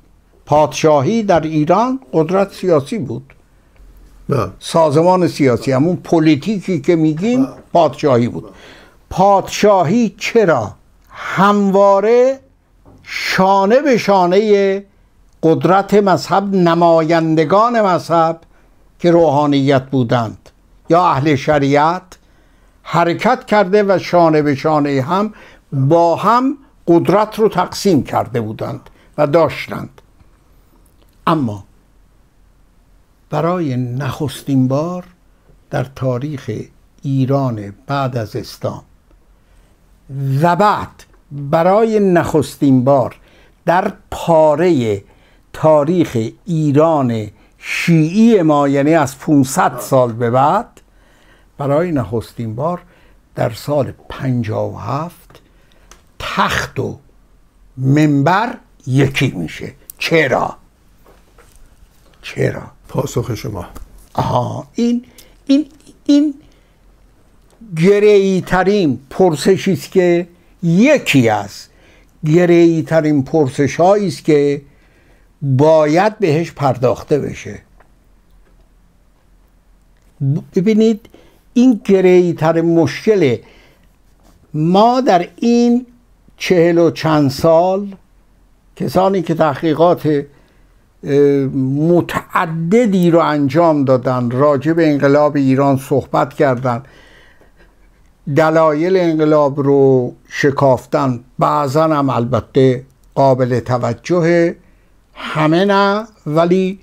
پادشاهی 0.46 1.22
در 1.22 1.40
ایران 1.40 2.00
قدرت 2.12 2.52
سیاسی 2.52 2.98
بود. 2.98 3.34
سازمان 4.58 5.28
سیاسی 5.28 5.72
همون 5.72 5.96
پلیتیکی 5.96 6.80
که 6.80 6.96
میگیم 6.96 7.48
پادشاهی 7.72 8.28
بود. 8.28 8.44
پادشاهی 9.10 10.14
چرا؟ 10.18 10.74
همواره 11.10 12.40
شانه 13.02 13.80
به 13.80 13.98
شانه 13.98 14.84
قدرت 15.42 15.94
مذهب 15.94 16.54
نمایندگان 16.54 17.80
مذهب 17.80 18.40
که 18.98 19.10
روحانیت 19.10 19.82
بودند 19.82 20.50
یا 20.90 21.04
اهل 21.04 21.34
شریعت 21.34 22.02
حرکت 22.82 23.44
کرده 23.44 23.82
و 23.82 23.98
شانه 23.98 24.42
به 24.42 24.54
شانه 24.54 25.02
هم 25.02 25.34
با 25.72 26.16
هم 26.16 26.58
قدرت 26.86 27.38
رو 27.38 27.48
تقسیم 27.48 28.02
کرده 28.02 28.40
بودند 28.40 28.90
و 29.18 29.26
داشتند. 29.26 30.00
اما 31.26 31.64
برای 33.32 33.76
نخستین 33.76 34.68
بار 34.68 35.04
در 35.70 35.86
تاریخ 35.96 36.50
ایران 37.02 37.74
بعد 37.86 38.16
از 38.16 38.36
اسلام 38.36 38.82
و 40.42 40.56
بعد 40.56 41.04
برای 41.32 42.00
نخستین 42.00 42.84
بار 42.84 43.16
در 43.66 43.92
پاره 44.10 45.02
تاریخ 45.52 46.16
ایران 46.44 47.30
شیعی 47.58 48.42
ما 48.42 48.68
یعنی 48.68 48.94
از 48.94 49.18
500 49.18 49.78
سال 49.78 50.12
به 50.12 50.30
بعد 50.30 50.80
برای 51.58 51.92
نخستین 51.92 52.54
بار 52.54 52.82
در 53.34 53.50
سال 53.50 53.92
57 54.08 55.40
تخت 56.18 56.80
و 56.80 56.98
منبر 57.76 58.56
یکی 58.86 59.30
میشه. 59.30 59.72
چرا؟ 59.98 60.56
چرا؟ 62.22 62.62
پاسخ 62.92 63.34
شما. 63.34 63.66
آها 64.14 64.66
این 64.74 65.04
این 65.46 65.66
این 66.06 66.34
گریی 67.76 68.40
ترین 68.40 68.98
پرسشی 69.10 69.72
است 69.72 69.92
که 69.92 70.28
یکی 70.62 71.28
از 71.28 71.50
گریی 72.26 72.82
ترین 72.82 73.24
پرسش 73.24 73.80
است 73.80 74.24
که 74.24 74.62
باید 75.42 76.18
بهش 76.18 76.52
پرداخته 76.52 77.18
بشه. 77.18 77.62
ببینید 80.54 81.08
این 81.54 81.80
گریی 81.84 82.32
ترین 82.32 82.64
مشکل 82.64 83.36
ما 84.54 85.00
در 85.00 85.28
این 85.36 85.86
چهل 86.36 86.78
و 86.78 86.90
چند 86.90 87.30
سال 87.30 87.94
کسانی 88.76 89.22
که 89.22 89.34
تحقیقات 89.34 90.24
متعددی 91.88 93.10
رو 93.10 93.18
انجام 93.18 93.84
دادن 93.84 94.30
راجع 94.30 94.72
به 94.72 94.90
انقلاب 94.90 95.36
ایران 95.36 95.76
صحبت 95.76 96.34
کردند 96.34 96.84
دلایل 98.36 98.96
انقلاب 98.96 99.60
رو 99.60 100.12
شکافتن 100.28 101.20
بعضا 101.38 101.84
هم 101.84 102.10
البته 102.10 102.84
قابل 103.14 103.60
توجه 103.60 104.56
همه 105.14 105.64
نه 105.64 106.06
ولی 106.26 106.78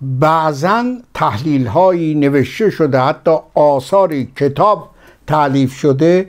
بعضا 0.00 0.84
تحلیل 1.14 1.66
هایی 1.66 2.14
نوشته 2.14 2.70
شده 2.70 2.98
حتی 3.00 3.36
آثاری 3.54 4.32
کتاب 4.36 4.90
تعلیف 5.26 5.72
شده 5.72 6.28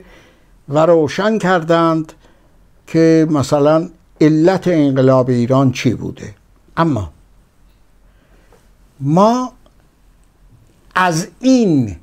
و 0.68 0.86
روشن 0.86 1.38
کردند 1.38 2.12
که 2.86 3.26
مثلا 3.30 3.88
علت 4.20 4.68
انقلاب 4.68 5.28
ایران 5.28 5.72
چی 5.72 5.94
بوده. 5.94 6.34
اما 6.76 7.12
ما 9.00 9.52
از 10.94 11.28
این 11.40 11.96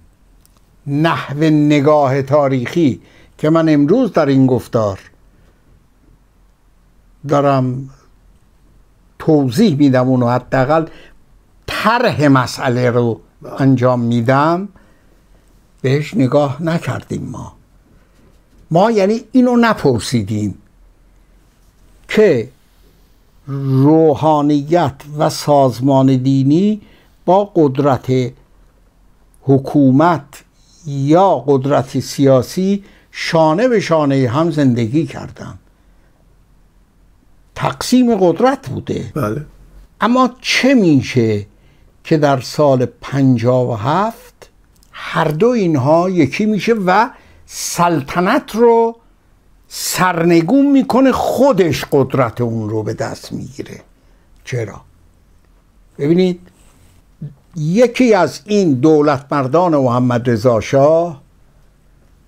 نحو 0.88 1.44
نگاه 1.44 2.22
تاریخی 2.22 3.02
که 3.38 3.50
من 3.50 3.70
امروز 3.70 4.14
در 4.14 4.26
این 4.26 4.48
گفتار 4.48 5.00
دارم 7.28 7.90
توضیح 9.20 9.76
میدم 9.76 10.08
اونو 10.10 10.30
حداقل 10.30 10.86
طرح 11.68 12.28
مسئله 12.28 12.90
رو 12.90 13.22
انجام 13.58 14.00
میدم 14.00 14.70
بهش 15.82 16.14
نگاه 16.14 16.64
نکردیم 16.64 17.24
ما. 17.24 17.54
ما 18.72 18.92
یعنی 18.92 19.22
اینو 19.32 19.56
نپرسیدیم 19.56 20.58
که 22.08 22.50
روحانیت 23.48 24.96
و 25.18 25.30
سازمان 25.30 26.16
دینی 26.16 26.82
با 27.26 27.52
قدرت 27.56 28.32
حکومت 29.42 30.44
یا 30.86 31.44
قدرت 31.48 32.00
سیاسی 32.00 32.84
شانه 33.12 33.68
به 33.68 33.80
شانه 33.80 34.30
هم 34.30 34.52
زندگی 34.52 35.06
کردن. 35.06 35.60
تقسیم 37.56 38.16
قدرت 38.16 38.70
بوده. 38.70 39.12
بله. 39.16 39.46
اما 40.02 40.30
چه 40.42 40.74
میشه 40.74 41.46
که 42.04 42.18
در 42.18 42.42
سال 42.42 42.86
پنجا 42.86 43.66
و 43.66 43.78
هفت 43.78 44.50
هر 44.92 45.28
دو 45.28 45.48
اینها 45.48 46.10
یکی 46.10 46.46
میشه 46.46 46.74
و 46.74 47.10
سلطنت 47.46 48.56
رو 48.56 48.96
سرنگون 49.76 50.72
می‌کنه 50.72 51.12
خودش 51.12 51.86
قدرت 51.92 52.42
اون 52.42 52.70
رو 52.70 52.84
به 52.84 52.94
دست 52.94 53.32
می‌گیره 53.32 53.82
چرا؟ 54.46 54.82
ببینید 55.98 56.40
یکی 57.56 58.14
از 58.14 58.42
این 58.46 58.74
دولت 58.74 59.26
مردان 59.32 59.76
محمد 59.76 60.30
رضا 60.30 60.60
شاه 60.60 61.22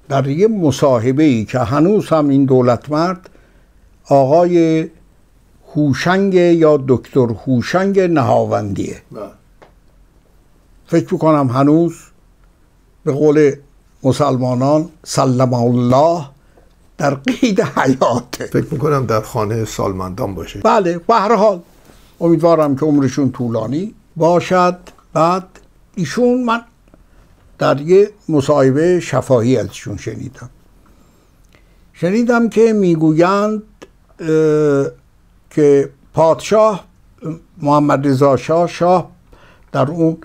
در 0.09 0.27
یه 0.27 0.47
مصاحبه 0.47 1.23
ای 1.23 1.45
که 1.45 1.59
هنوز 1.59 2.09
هم 2.09 2.29
این 2.29 2.45
دولت 2.45 2.91
مرد 2.91 3.29
آقای 4.09 4.87
هوشنگ 5.75 6.33
یا 6.33 6.83
دکتر 6.87 7.27
هوشنگ 7.45 7.99
نهاوندیه 7.99 9.01
بله. 9.11 9.23
فکر 10.87 11.13
می‌کنم 11.13 11.47
هنوز 11.47 11.95
به 13.03 13.11
قول 13.11 13.51
مسلمانان 14.03 14.89
سلم 15.03 15.53
الله 15.53 16.34
در 16.97 17.15
قید 17.15 17.61
حیاته. 17.61 18.45
فکر 18.45 18.65
می‌کنم 18.71 19.05
در 19.05 19.21
خانه 19.21 19.65
سالمندان 19.65 20.35
باشه. 20.35 20.59
بله 20.59 20.97
به 20.97 21.13
هر 21.13 21.35
حال 21.35 21.59
امیدوارم 22.19 22.75
که 22.75 22.85
عمرشون 22.85 23.31
طولانی 23.31 23.93
باشد. 24.15 24.77
بعد 25.13 25.47
ایشون 25.95 26.43
من 26.43 26.61
در 27.57 27.81
یه 27.81 28.11
مصاحبه 28.29 28.99
شفاهی 28.99 29.57
ازشون 29.57 29.97
شنیدم. 29.97 30.49
شنیدم 31.93 32.49
که 32.49 32.73
می‌گویند 32.73 33.63
که 35.49 35.89
پادشاه 36.13 36.85
محمد 37.61 38.07
رضا 38.07 38.37
شاه 38.37 38.67
شاه 38.67 39.09
در 39.71 39.91
اون 39.91 40.17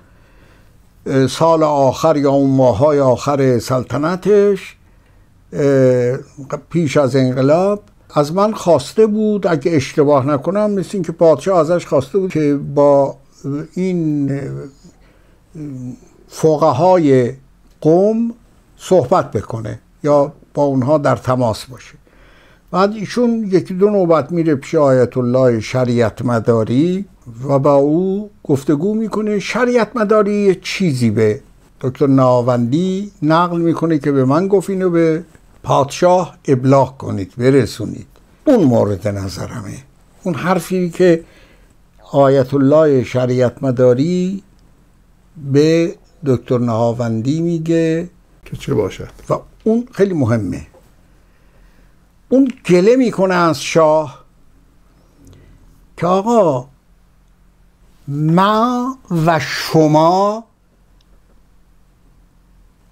سال 1.28 1.62
آخر 1.62 2.16
یا 2.16 2.30
اون 2.30 2.50
ماهای 2.50 3.00
آخر 3.00 3.58
سلطنتش 3.58 4.76
پیش 6.70 6.96
از 6.96 7.16
انقلاب 7.16 7.82
از 8.14 8.32
من 8.32 8.52
خواسته 8.52 9.06
بود 9.06 9.46
اگه 9.46 9.72
اشتباه 9.72 10.26
نکنم 10.26 10.70
مثل 10.70 10.90
اینکه 10.92 11.12
پادشاه 11.12 11.58
ازش 11.58 11.86
خواسته 11.86 12.18
بود 12.18 12.32
که 12.32 12.58
با 12.74 13.16
این 13.74 14.30
فقهای 16.28 17.32
قوم 17.80 18.34
صحبت 18.76 19.30
بکنه 19.30 19.78
یا 20.04 20.32
با 20.54 20.62
اونها 20.62 20.98
در 20.98 21.16
تماس 21.16 21.64
باشه. 21.64 21.94
بعد 22.70 22.92
ایشون 22.92 23.48
یکی 23.50 23.74
دو 23.74 23.90
نوبت 23.90 24.32
میره 24.32 24.54
پیش 24.54 24.74
آیت 24.74 25.16
الله 25.16 25.60
شریعت 25.60 26.22
مداری 26.24 27.04
و 27.48 27.58
با 27.58 27.74
او 27.74 28.30
گفتگو 28.44 28.94
می‌کنه. 28.94 29.38
شریعت 29.38 29.96
مداری 29.96 30.54
چیزی 30.54 31.10
به 31.10 31.40
دکتر 31.80 32.06
ناوندی 32.06 33.10
نقل 33.22 33.60
می‌کنه 33.60 33.98
که 33.98 34.12
به 34.12 34.24
من 34.24 34.48
گفت 34.48 34.70
اینو 34.70 34.90
به 34.90 35.22
پادشاه 35.62 36.38
ابلاغ 36.44 36.96
کنید 36.96 37.32
برسونید. 37.38 38.06
اون 38.44 38.64
مورد 38.64 39.08
نظرمه. 39.08 39.74
اون 40.22 40.34
حرفی 40.34 40.90
که 40.90 41.24
آیت 42.12 42.54
الله 42.54 43.04
شریعت 43.04 43.62
مداری 43.62 44.42
به 45.52 45.94
دکتر 46.26 46.58
نهاوندی 46.58 47.40
میگه 47.40 48.10
که 48.44 48.56
چه 48.56 48.74
باشد؟ 48.74 49.10
و 49.28 49.34
اون 49.64 49.88
خیلی 49.92 50.14
مهمه. 50.14 50.66
اون 52.28 52.52
گله 52.66 52.96
می‌کنه 52.96 53.34
از 53.34 53.62
شاه 53.62 54.24
که 55.96 56.06
آقا 56.06 56.68
ما 58.08 58.98
و 59.10 59.40
شما 59.40 60.44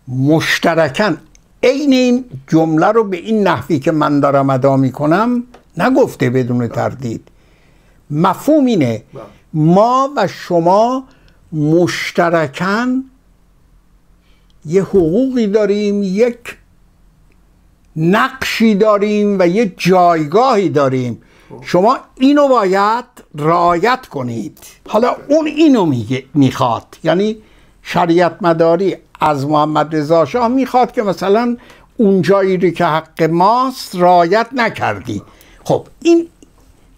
مشترکن. 0.09 1.19
عین 1.63 1.93
این 1.93 2.25
جمله 2.49 2.87
رو 2.87 3.05
به 3.05 3.17
این 3.17 3.47
نحوی 3.47 3.79
که 3.79 3.93
من 3.93 4.21
دارم 4.21 4.51
ادا 4.51 4.77
می‌کنم 4.77 5.43
نگفته 5.77 6.31
بدون 6.31 6.69
تردید. 6.69 7.29
مفهوم 8.11 8.65
اینه 8.67 9.03
ما 9.53 10.11
و 10.17 10.27
شما 10.27 11.05
مشترکن 11.53 13.05
یه 14.67 14.83
حقوقی 14.83 15.47
داریم 15.47 16.03
یک 16.03 16.57
نقشی 17.97 18.75
داریم 18.75 19.37
و 19.39 19.49
یه 19.49 19.75
جایگاهی 19.77 20.69
داریم. 20.69 21.23
شما 21.63 21.99
اینو 22.17 22.49
باید 22.49 23.05
رعایت 23.35 24.07
کنید. 24.07 24.59
حالا 24.89 25.17
اون 25.29 25.47
اینو 25.47 25.87
میگه 25.87 26.25
می‌خواد. 26.35 26.87
یعنی 27.05 27.37
شریعت 27.83 28.37
مداری 28.41 28.97
از 29.21 29.47
محمد 29.47 29.97
رضا 29.97 30.25
شاه 30.25 30.49
می‌خواد 30.49 30.93
که 30.93 31.03
مثلا 31.03 31.57
اون 31.97 32.23
جایی 32.23 32.57
رو 32.57 32.71
که 32.71 32.85
حق 32.85 33.23
ماست 33.23 33.97
رعایت 33.97 34.47
نکردی. 34.53 35.23
خب 35.65 35.87
این 36.03 36.29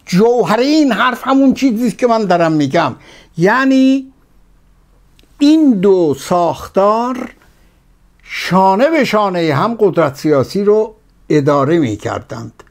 جوهره 0.06 0.64
این 0.64 0.92
حرف 0.92 1.26
همون 1.26 1.54
چیزی 1.54 1.92
که 1.92 2.06
من 2.06 2.24
دارم 2.24 2.52
میگم. 2.52 2.94
یعنی 3.38 4.12
این 5.38 5.80
دو 5.80 6.14
ساختار 6.18 7.34
شانه 8.22 8.90
به 8.90 9.04
شانه 9.04 9.54
هم 9.54 9.76
قدرت 9.78 10.16
سیاسی 10.16 10.64
رو 10.64 10.94
اداره 11.28 11.78
می 11.78 11.96
کردند 11.96 12.62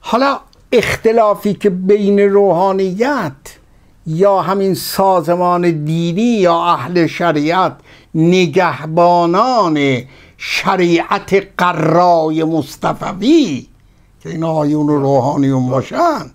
حالا 0.00 0.40
اختلافی 0.72 1.54
که 1.54 1.70
بین 1.70 2.20
روحانیت 2.20 3.32
یا 4.06 4.40
همین 4.40 4.74
سازمان 4.74 5.84
دینی 5.84 6.22
یا 6.22 6.64
اهل 6.64 7.06
شریعت 7.06 7.76
نگهبانان 8.14 10.02
شریعت 10.38 11.48
قرای 11.58 12.44
مصطفوی 12.44 13.66
که 14.20 14.28
این 14.28 14.44
آیون 14.44 14.88
روحانیون 14.88 15.70
باشن. 15.70 16.30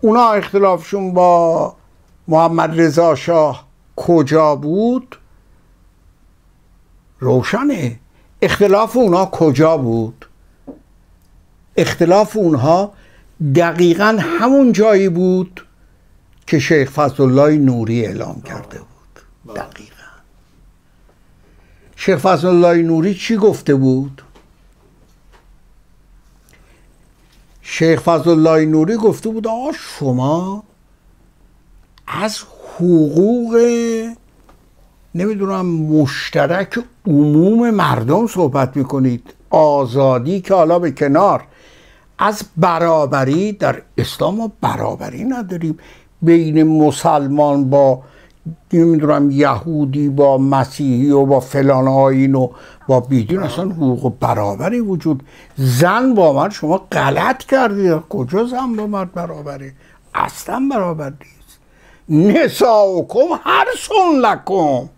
اونا 0.00 0.32
اختلافشون 0.32 1.14
با 1.14 1.74
محمد 2.28 2.80
رضا 2.80 3.14
شاه 3.14 3.66
کجا 3.96 4.56
بود؟ 4.56 5.18
روشنه. 7.20 7.98
اختلاف 8.42 8.96
اونا 8.96 9.26
کجا 9.26 9.76
بود؟ 9.76 10.28
اختلاف 11.76 12.36
اونها 12.36 12.92
دقیقا 13.54 14.18
همون 14.20 14.72
جایی 14.72 15.08
بود 15.08 15.66
که 16.46 16.58
شیخ 16.58 16.90
فضل 16.90 17.22
الله 17.22 17.58
نوری 17.58 18.06
اعلام 18.06 18.42
کرده 18.42 18.78
بود. 18.78 19.56
دقیقا. 19.56 19.92
شیخ 21.96 22.18
فضل 22.18 22.48
الله 22.48 22.82
نوری 22.82 23.14
چی 23.14 23.36
گفته 23.36 23.74
بود؟ 23.74 24.22
شیخ 27.62 28.00
فضل 28.00 28.30
الله 28.30 28.66
نوری 28.66 28.96
گفته 28.96 29.28
بود 29.30 29.46
آقا 29.46 29.72
شما 29.72 30.64
از 32.06 32.38
حقوق 32.76 33.56
نمی‌دونم 35.14 35.66
مشترک 35.66 36.78
عموم 37.06 37.70
مردم 37.70 38.26
صحبت 38.26 38.76
می‌کنید 38.76 39.34
آزادی 39.50 40.40
که 40.40 40.54
حالا 40.54 40.78
به 40.78 40.90
کنار 40.90 41.44
از 42.18 42.42
برابری 42.56 43.52
در 43.52 43.82
اسلام 43.98 44.36
ما 44.36 44.52
برابری 44.60 45.24
نداریم. 45.24 45.78
بین 46.22 46.62
مسلمان 46.62 47.70
با 47.70 48.02
نمی‌دونم 48.72 49.30
یهودی 49.30 50.08
با 50.08 50.38
مسیحی 50.38 51.10
و 51.10 51.26
با 51.26 51.40
فلان 51.40 51.88
آین 51.88 52.34
و 52.34 52.48
با 52.88 53.00
بیدین 53.00 53.42
اصلا 53.42 53.64
حقوق 53.64 54.12
برابری 54.20 54.80
وجود. 54.80 55.22
زن 55.56 56.14
با 56.14 56.32
مرد 56.32 56.50
شما 56.50 56.78
غلط 56.92 57.44
کردید 57.44 58.00
کجا 58.08 58.44
زن 58.44 58.76
با 58.76 58.86
مرد 58.86 59.12
برابری؟ 59.12 59.72
اصلا 60.14 60.68
برابر 60.70 61.12
نیست. 61.20 61.58
نساؤکم 62.08 63.38
هر 63.44 63.66
سن 63.78 64.18
لکم. 64.20 64.88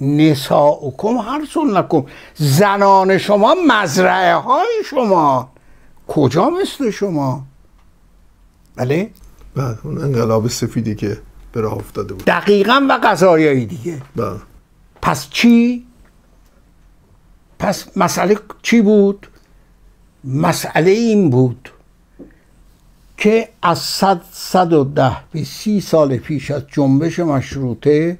نساؤکم 0.00 1.16
هر 1.18 1.40
سن 1.54 1.78
لکم. 1.78 2.04
زنان 2.34 3.18
شما 3.18 3.54
مزرعه 3.68 4.34
های 4.34 4.66
شما. 4.90 5.48
کجا 6.08 6.50
مثل 6.50 6.90
شما؟ 6.90 7.42
بله؟ 8.76 9.10
بعد 9.58 9.78
اون 9.84 9.98
انقلاب 10.02 10.48
سفیدی 10.48 10.94
که 10.94 11.18
به 11.52 11.60
راه 11.60 11.74
افتاده 11.74 12.14
بود. 12.14 12.24
دقیقا 12.24 12.86
و 12.90 12.98
قضایایی 13.02 13.66
دیگه. 13.66 14.02
بله. 14.16 14.36
پس 15.02 15.30
چی؟ 15.30 15.86
پس 17.58 17.96
مسئله 17.96 18.38
چی 18.62 18.80
بود؟ 18.80 19.26
مسئله 20.24 20.90
این 20.90 21.30
بود 21.30 21.70
که 23.16 23.48
از 23.62 23.78
صد 23.78 24.20
صد 24.32 24.72
و 24.72 24.84
ده 24.84 25.16
به 25.32 25.44
سی 25.44 25.80
سال 25.80 26.16
پیش 26.16 26.50
از 26.50 26.62
جنبش 26.72 27.18
مشروطه 27.18 28.18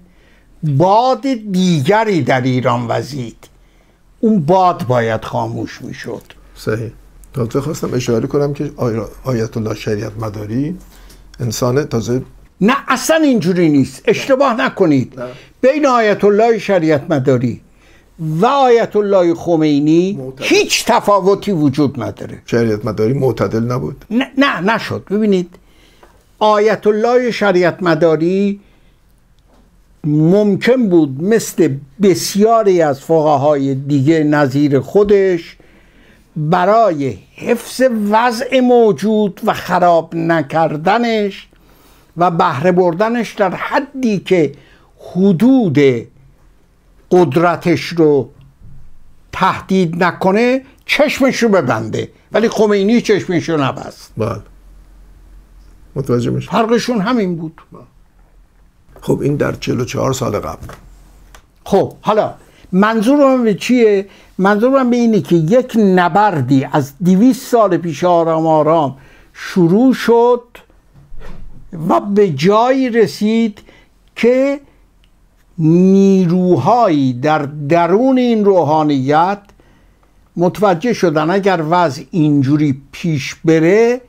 باد 0.63 1.23
دیگری 1.53 2.23
در 2.23 2.41
ایران 2.41 2.87
وزید. 2.89 3.49
اون 4.21 4.41
باد 4.41 4.87
باید 4.87 5.25
خاموش 5.25 5.83
می‌شد. 5.83 6.23
صحیح. 6.57 6.93
تازه 7.33 7.61
خواستم 7.61 7.95
اشاره 7.95 8.27
کنم 8.27 8.53
که 8.53 8.73
آی- 8.77 9.01
آیت 9.25 9.57
الله 9.57 9.75
شریعت 9.75 10.13
مداری 10.21 10.77
انسان 11.41 11.85
تازه 11.85 12.23
نه 12.61 12.77
اصلا 12.89 13.17
اینجوری 13.17 13.69
نیست. 13.69 14.03
اشتباه 14.07 14.61
نکنید. 14.61 15.13
بین 15.61 15.87
آیت 15.87 16.25
الله 16.25 16.59
شریعت 16.59 17.11
مداری 17.11 17.61
و 18.21 18.47
آیت 18.47 18.97
الله 18.97 19.35
خمینی 19.35 20.13
معتدل. 20.13 20.45
هیچ 20.45 20.85
تفاوتی 20.85 21.53
وجود 21.53 22.03
نداره. 22.03 22.43
شریعت 22.47 22.85
مداری 22.85 23.13
معتدل 23.13 23.63
نبود. 23.63 24.05
نه 24.11 24.31
نه 24.39 24.61
نشد. 24.61 25.05
ببینید 25.11 25.55
آیت 26.39 26.87
الله 26.87 27.31
شریعت 27.31 27.83
مداری 27.83 28.61
ممکن 30.05 30.89
بود 30.89 31.23
مثل 31.23 31.75
بسیاری 32.03 32.83
از 32.83 33.01
فقهای 33.01 33.75
دیگه 33.75 34.25
نظیر 34.25 34.81
خودش 34.81 35.57
برای 36.39 37.19
حفظ 37.37 37.83
وضع 38.11 38.61
موجود 38.61 39.41
و 39.45 39.53
خراب 39.53 40.15
نکردنش 40.15 41.49
و 42.17 42.31
بهره 42.31 42.73
بردنش 42.73 43.33
در 43.33 43.55
حدی 43.55 44.19
که 44.19 44.53
حدود 44.99 45.79
قدرتش 47.11 47.87
رو 47.87 48.31
تهدید 49.33 50.05
نکنه 50.05 50.63
چشمش 50.87 51.43
رو 51.43 51.49
ببنده. 51.49 52.09
ولی 52.33 52.49
خمینی 52.49 53.01
چشمش 53.01 53.49
رو 53.49 53.65
نبست. 53.65 54.13
بله. 54.17 54.41
متوجه 55.97 56.31
میشه 56.31 56.51
فرقشون 56.51 57.01
همین 57.01 57.37
بود. 57.37 57.61
خب 59.01 59.21
این 59.21 59.37
در 59.37 59.53
44 59.53 60.13
سال 60.13 60.39
قبل. 60.39 60.67
خب 61.65 61.97
حالا 62.01 62.35
منظورم 62.73 63.45
به 63.45 63.55
چیه؟ 63.55 64.07
منظورم 64.39 64.91
به 64.91 64.97
اینه 64.97 65.21
که 65.21 65.37
یک 65.37 65.73
نبردی 65.77 66.67
از 66.73 66.93
دیویست 67.03 67.47
سال 67.47 67.77
پیش 67.77 68.05
آرام 68.05 68.47
آرام 68.47 68.97
شروع 69.33 69.95
شد 69.95 70.43
و 71.89 72.01
به 72.01 72.31
جایی 72.31 72.91
رسید 72.91 73.61
که 74.17 74.61
نیروهایی 75.59 77.13
در 77.13 77.39
درون 77.69 78.19
این 78.19 78.45
روحانیت 78.45 79.39
متوجه 80.37 80.93
شدن 80.93 81.31
اگر 81.31 81.65
وضع 81.71 82.03
اینجوری 82.11 82.83
پیش 82.93 83.37
بره 83.45 84.01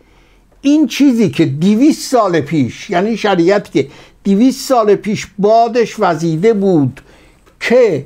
این 0.61 0.87
چیزی 0.87 1.29
که 1.29 1.45
دیویست 1.45 2.11
سال 2.11 2.41
پیش 2.41 2.89
یعنی 2.89 3.17
شریعت 3.17 3.71
که 3.71 3.87
دیویست 4.23 4.67
سال 4.67 4.95
پیش 4.95 5.27
بادش 5.39 5.95
وزیده 5.99 6.53
بود 6.53 7.01
که 7.59 8.05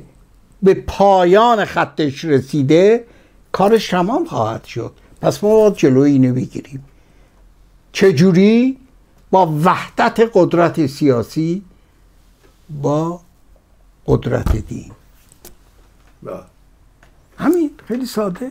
به 0.64 0.74
پایان 0.74 1.64
خطش 1.64 2.24
رسیده 2.24 3.04
کارش 3.52 3.88
تمام 3.88 4.24
خواهد 4.24 4.64
شد. 4.64 4.92
پس 5.20 5.44
ما 5.44 5.54
باید 5.56 5.74
جلوی 5.74 6.10
اینو 6.12 6.34
بگیریم. 6.34 6.84
چجوری؟ 7.92 8.78
با 9.30 9.46
وحدت 9.64 10.30
قدرت 10.34 10.86
سیاسی 10.86 11.62
با 12.82 13.20
قدرت 14.06 14.56
دین. 14.56 14.90
بله. 16.22 16.34
همین 17.38 17.70
خیلی 17.88 18.06
ساده. 18.06 18.50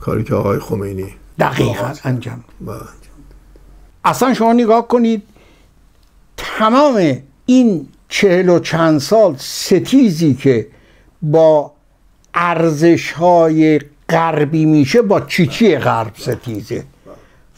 کاری 0.00 0.24
که 0.24 0.34
آقای 0.34 0.58
خمینی. 0.58 1.14
دقیقا 1.38 1.92
انجام. 2.04 2.44
بله. 2.60 2.78
اصلا 4.04 4.34
شما 4.34 4.52
نگاه 4.52 4.88
کنید 4.88 5.22
تمام 6.36 7.18
این 7.46 7.88
چهل 8.08 8.48
و 8.48 8.58
چند 8.58 8.98
سال 9.00 9.36
ستیزی 9.38 10.34
که 10.34 10.68
با 11.24 11.72
ارزش 12.34 13.12
های 13.12 13.80
غربی 14.08 14.64
میشه 14.64 15.02
با 15.02 15.20
چیچی 15.20 15.78
غرب 15.78 16.12
ستیزه؟ 16.16 16.84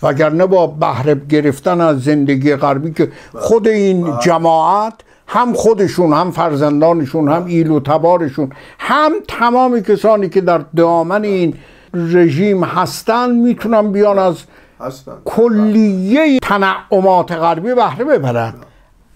وگرنه 0.02 0.46
با 0.46 0.66
بهره 0.66 1.14
گرفتن 1.14 1.80
از 1.80 2.02
زندگی 2.02 2.56
غربی 2.56 2.92
که 2.92 3.12
خود 3.34 3.68
این 3.68 4.18
جماعت 4.22 4.94
هم 5.26 5.52
خودشون 5.52 6.12
هم 6.12 6.30
فرزندانشون 6.30 7.28
هم 7.28 7.44
ایل 7.44 7.70
و 7.70 7.80
تبارشون 7.80 8.52
هم 8.78 9.12
تمام 9.28 9.80
کسانی 9.80 10.28
که 10.28 10.40
در 10.40 10.64
دامن 10.76 11.24
این 11.24 11.54
رژیم 11.94 12.64
هستن 12.64 13.30
می‌تونن 13.30 13.92
بیان 13.92 14.18
از 14.18 14.36
هستن. 14.80 15.12
کلیه 15.24 16.38
تنعمات 16.42 17.32
غربی 17.32 17.74
بهره 17.74 18.04
ببرن. 18.04 18.54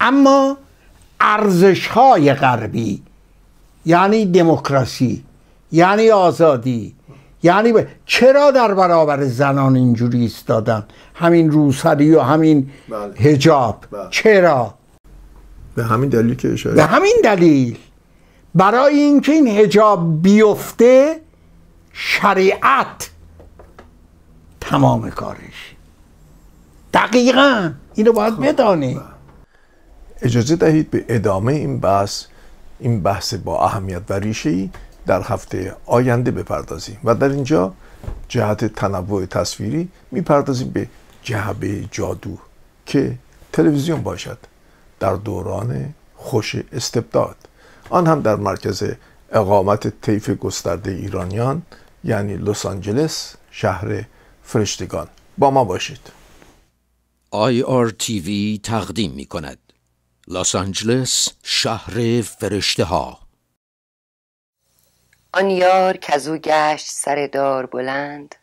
اما 0.00 0.56
ارزش 1.20 1.86
های 1.86 2.34
غربی 2.34 3.02
یعنی 3.86 4.26
دموکراسی 4.26 5.24
یعنی 5.72 6.10
آزادی 6.10 6.94
یعنی 7.42 7.72
ب... 7.72 7.86
چرا 8.06 8.50
در 8.50 8.74
برابر 8.74 9.24
زنان 9.24 9.76
اینجوری 9.76 10.20
ایستادن؟ 10.20 10.84
همین 11.14 11.50
روسری 11.50 12.14
و 12.14 12.20
همین 12.20 12.70
بله. 12.88 13.14
هجاب 13.14 13.84
بله. 13.90 14.06
چرا؟ 14.10 14.74
به 15.74 15.84
همین 15.84 16.08
دلیل 16.08 16.34
که 16.34 16.48
به 16.48 16.54
اشاره 16.54 16.82
همین 16.82 17.16
دلیل. 17.24 17.78
برای 18.54 18.94
اینکه 18.94 19.32
این 19.32 19.48
هجاب 19.48 20.22
بیفته 20.22 21.20
شریعت 21.92 23.10
تمام 24.60 25.10
کارش. 25.10 25.74
دقیقا. 26.94 27.70
اینو 27.94 28.12
باید 28.12 28.36
بدانی. 28.36 29.00
اجازه 30.22 30.56
دهید 30.56 30.90
به 30.90 31.04
ادامه 31.08 31.52
این 31.52 31.80
بحث 31.80 32.24
این 32.80 33.02
بحث 33.02 33.34
با 33.34 33.64
اهمیت 33.64 34.02
و 34.08 34.12
ریشه 34.12 34.68
در 35.06 35.22
هفته 35.22 35.76
آینده 35.86 36.30
بپردازیم 36.30 36.98
و 37.04 37.14
در 37.14 37.28
اینجا 37.28 37.74
جهت 38.28 38.64
تنوع 38.64 39.26
تصویری 39.26 39.88
می‌پردازیم 40.10 40.70
به 40.70 40.88
جهبه 41.22 41.84
جادو 41.90 42.38
که 42.86 43.18
تلویزیون 43.52 44.02
باشد 44.02 44.38
در 45.00 45.14
دوران 45.14 45.94
خوش 46.16 46.56
استبداد. 46.72 47.36
آن 47.90 48.06
هم 48.06 48.20
در 48.20 48.36
مرکز 48.36 48.82
اقامت 49.32 50.00
طیف 50.00 50.30
گسترده 50.30 50.90
ایرانیان 50.90 51.62
یعنی 52.04 52.36
لس 52.36 52.66
آنجلس 52.66 53.36
شهر 53.50 54.04
فرشتگان. 54.42 55.08
با 55.38 55.50
ما 55.50 55.64
باشید. 55.64 56.00
IRTV 57.32 58.60
تقدیم 58.62 59.12
می 59.12 59.24
کند 59.24 59.58
لس 60.28 60.54
آنجلس 60.54 61.28
شهر 61.42 62.22
فرشته 62.22 62.84
ها 62.84 63.18
آن 65.32 65.50
یار 65.50 65.96
کزو 65.96 66.38
گشت 66.38 66.86
سر 66.86 67.26
دار 67.26 67.66
بلند 67.66 68.34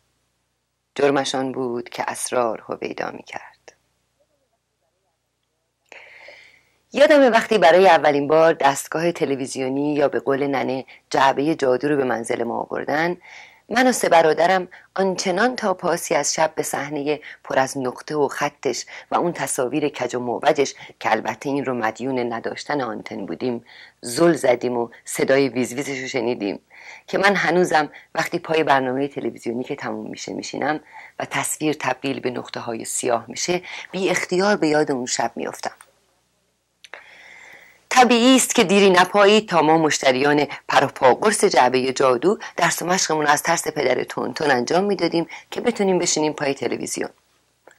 جرمشان 0.95 1.51
بود 1.51 1.89
که 1.89 2.03
اسرار 2.07 2.61
هویدا 2.61 3.11
می 3.11 3.23
کرد 3.23 3.73
یادم 6.93 7.31
وقتی 7.31 7.57
برای 7.57 7.87
اولین 7.87 8.27
بار 8.27 8.53
دستگاه 8.53 9.11
تلویزیونی 9.11 9.95
یا 9.95 10.07
به 10.07 10.19
قول 10.19 10.47
ننه 10.47 10.85
جعبه 11.09 11.55
جادو 11.55 11.87
رو 11.87 11.97
به 11.97 12.03
منزل 12.03 12.43
ما 12.43 12.59
آوردن 12.59 13.17
من 13.69 13.87
و 13.87 13.91
سه 13.91 14.09
برادرم 14.09 14.67
آنچنان 14.95 15.55
تا 15.55 15.73
پاسی 15.73 16.15
از 16.15 16.33
شب 16.33 16.55
به 16.55 16.63
صحنه 16.63 17.19
پر 17.43 17.59
از 17.59 17.77
نقطه 17.77 18.15
و 18.15 18.27
خطش 18.27 18.85
و 19.11 19.15
اون 19.15 19.33
تصاویر 19.33 19.89
کج 19.89 20.15
و 20.15 20.19
موجش 20.19 20.73
که 20.99 21.11
البته 21.11 21.49
این 21.49 21.65
رو 21.65 21.73
مدیون 21.73 22.33
نداشتن 22.33 22.81
آنتن 22.81 23.25
بودیم 23.25 23.65
زل 24.01 24.33
زدیم 24.33 24.77
و 24.77 24.89
صدای 25.05 25.49
ویزویزش 25.49 25.99
رو 25.99 26.07
شنیدیم 26.07 26.59
که 27.07 27.17
من 27.17 27.35
هنوزم 27.35 27.89
وقتی 28.15 28.39
پای 28.39 28.63
برنامه 28.63 29.07
تلویزیونی 29.07 29.63
که 29.63 29.75
تموم 29.75 30.09
میشه 30.09 30.33
میشینم 30.33 30.79
و 31.19 31.25
تصویر 31.25 31.75
تبدیل 31.79 32.19
به 32.19 32.31
نقطه 32.31 32.59
های 32.59 32.85
سیاه 32.85 33.25
میشه 33.27 33.61
بی 33.91 34.09
اختیار 34.09 34.55
به 34.55 34.67
یاد 34.67 34.91
اون 34.91 35.05
شب 35.05 35.31
میافتم. 35.35 35.86
طبیعی 37.97 38.35
است 38.35 38.55
که 38.55 38.63
دیری 38.63 38.89
نپایید 38.89 39.49
تا 39.49 39.61
ما 39.61 39.77
مشتریان 39.77 40.47
پروپاگرس 40.67 41.45
جعبه 41.45 41.93
جادو 41.93 42.37
درس 42.57 42.81
و 42.81 42.85
مشقمون 42.85 43.25
از 43.25 43.43
ترس 43.43 43.67
پدر 43.67 44.03
تونتون 44.03 44.51
انجام 44.51 44.83
می‌دادیم 44.83 45.27
که 45.51 45.61
بتونیم 45.61 45.99
بشینیم 45.99 46.33
پای 46.33 46.53
تلویزیون. 46.53 47.09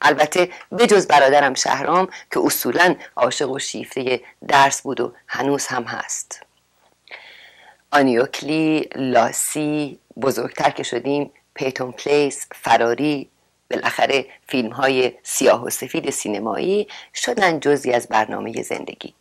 البته 0.03 0.51
بجز 0.79 1.07
برادرم 1.07 1.55
شهرام 1.55 2.09
که 2.31 2.41
اصولا 2.41 2.95
عاشق 3.17 3.51
و 3.51 3.59
شیفته 3.59 4.21
درس 4.49 4.83
بود 4.83 5.01
و 5.01 5.13
هنوز 5.27 5.67
هم 5.67 5.85
هست. 5.85 6.43
آنیوکلی 7.93 8.89
لاسی 8.95 9.99
بزرگتر 10.23 10.71
که 10.71 10.83
شدیم 10.83 11.31
پیتون 11.55 11.93
پلیس 11.93 12.47
فراری 12.55 13.29
بالاخره 13.71 14.27
فیلم 14.49 14.73
های 14.73 15.13
سیاه 15.23 15.65
و 15.65 15.71
سفید 15.71 16.11
سینمایی 16.11 16.89
شدن 17.15 17.61
جزی 17.61 17.93
از 17.93 18.09
برنامه 18.09 18.63
زندگی. 18.63 19.15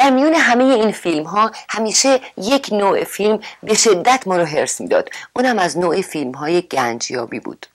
در 0.00 0.10
میون 0.10 0.34
همه 0.34 0.64
این 0.64 0.92
فیلم 0.92 1.24
ها 1.24 1.50
همیشه 1.68 2.20
یک 2.36 2.68
نوع 2.72 3.04
فیلم 3.04 3.40
به 3.62 3.74
شدت 3.74 4.22
ما 4.26 4.36
رو 4.36 4.44
حرس 4.44 4.80
می‌داد. 4.80 5.10
اونم 5.36 5.58
از 5.58 5.78
نوع 5.78 6.02
فیلم 6.02 6.32
های 6.32 6.62
گنجیابی 6.62 7.40
بود. 7.40 7.66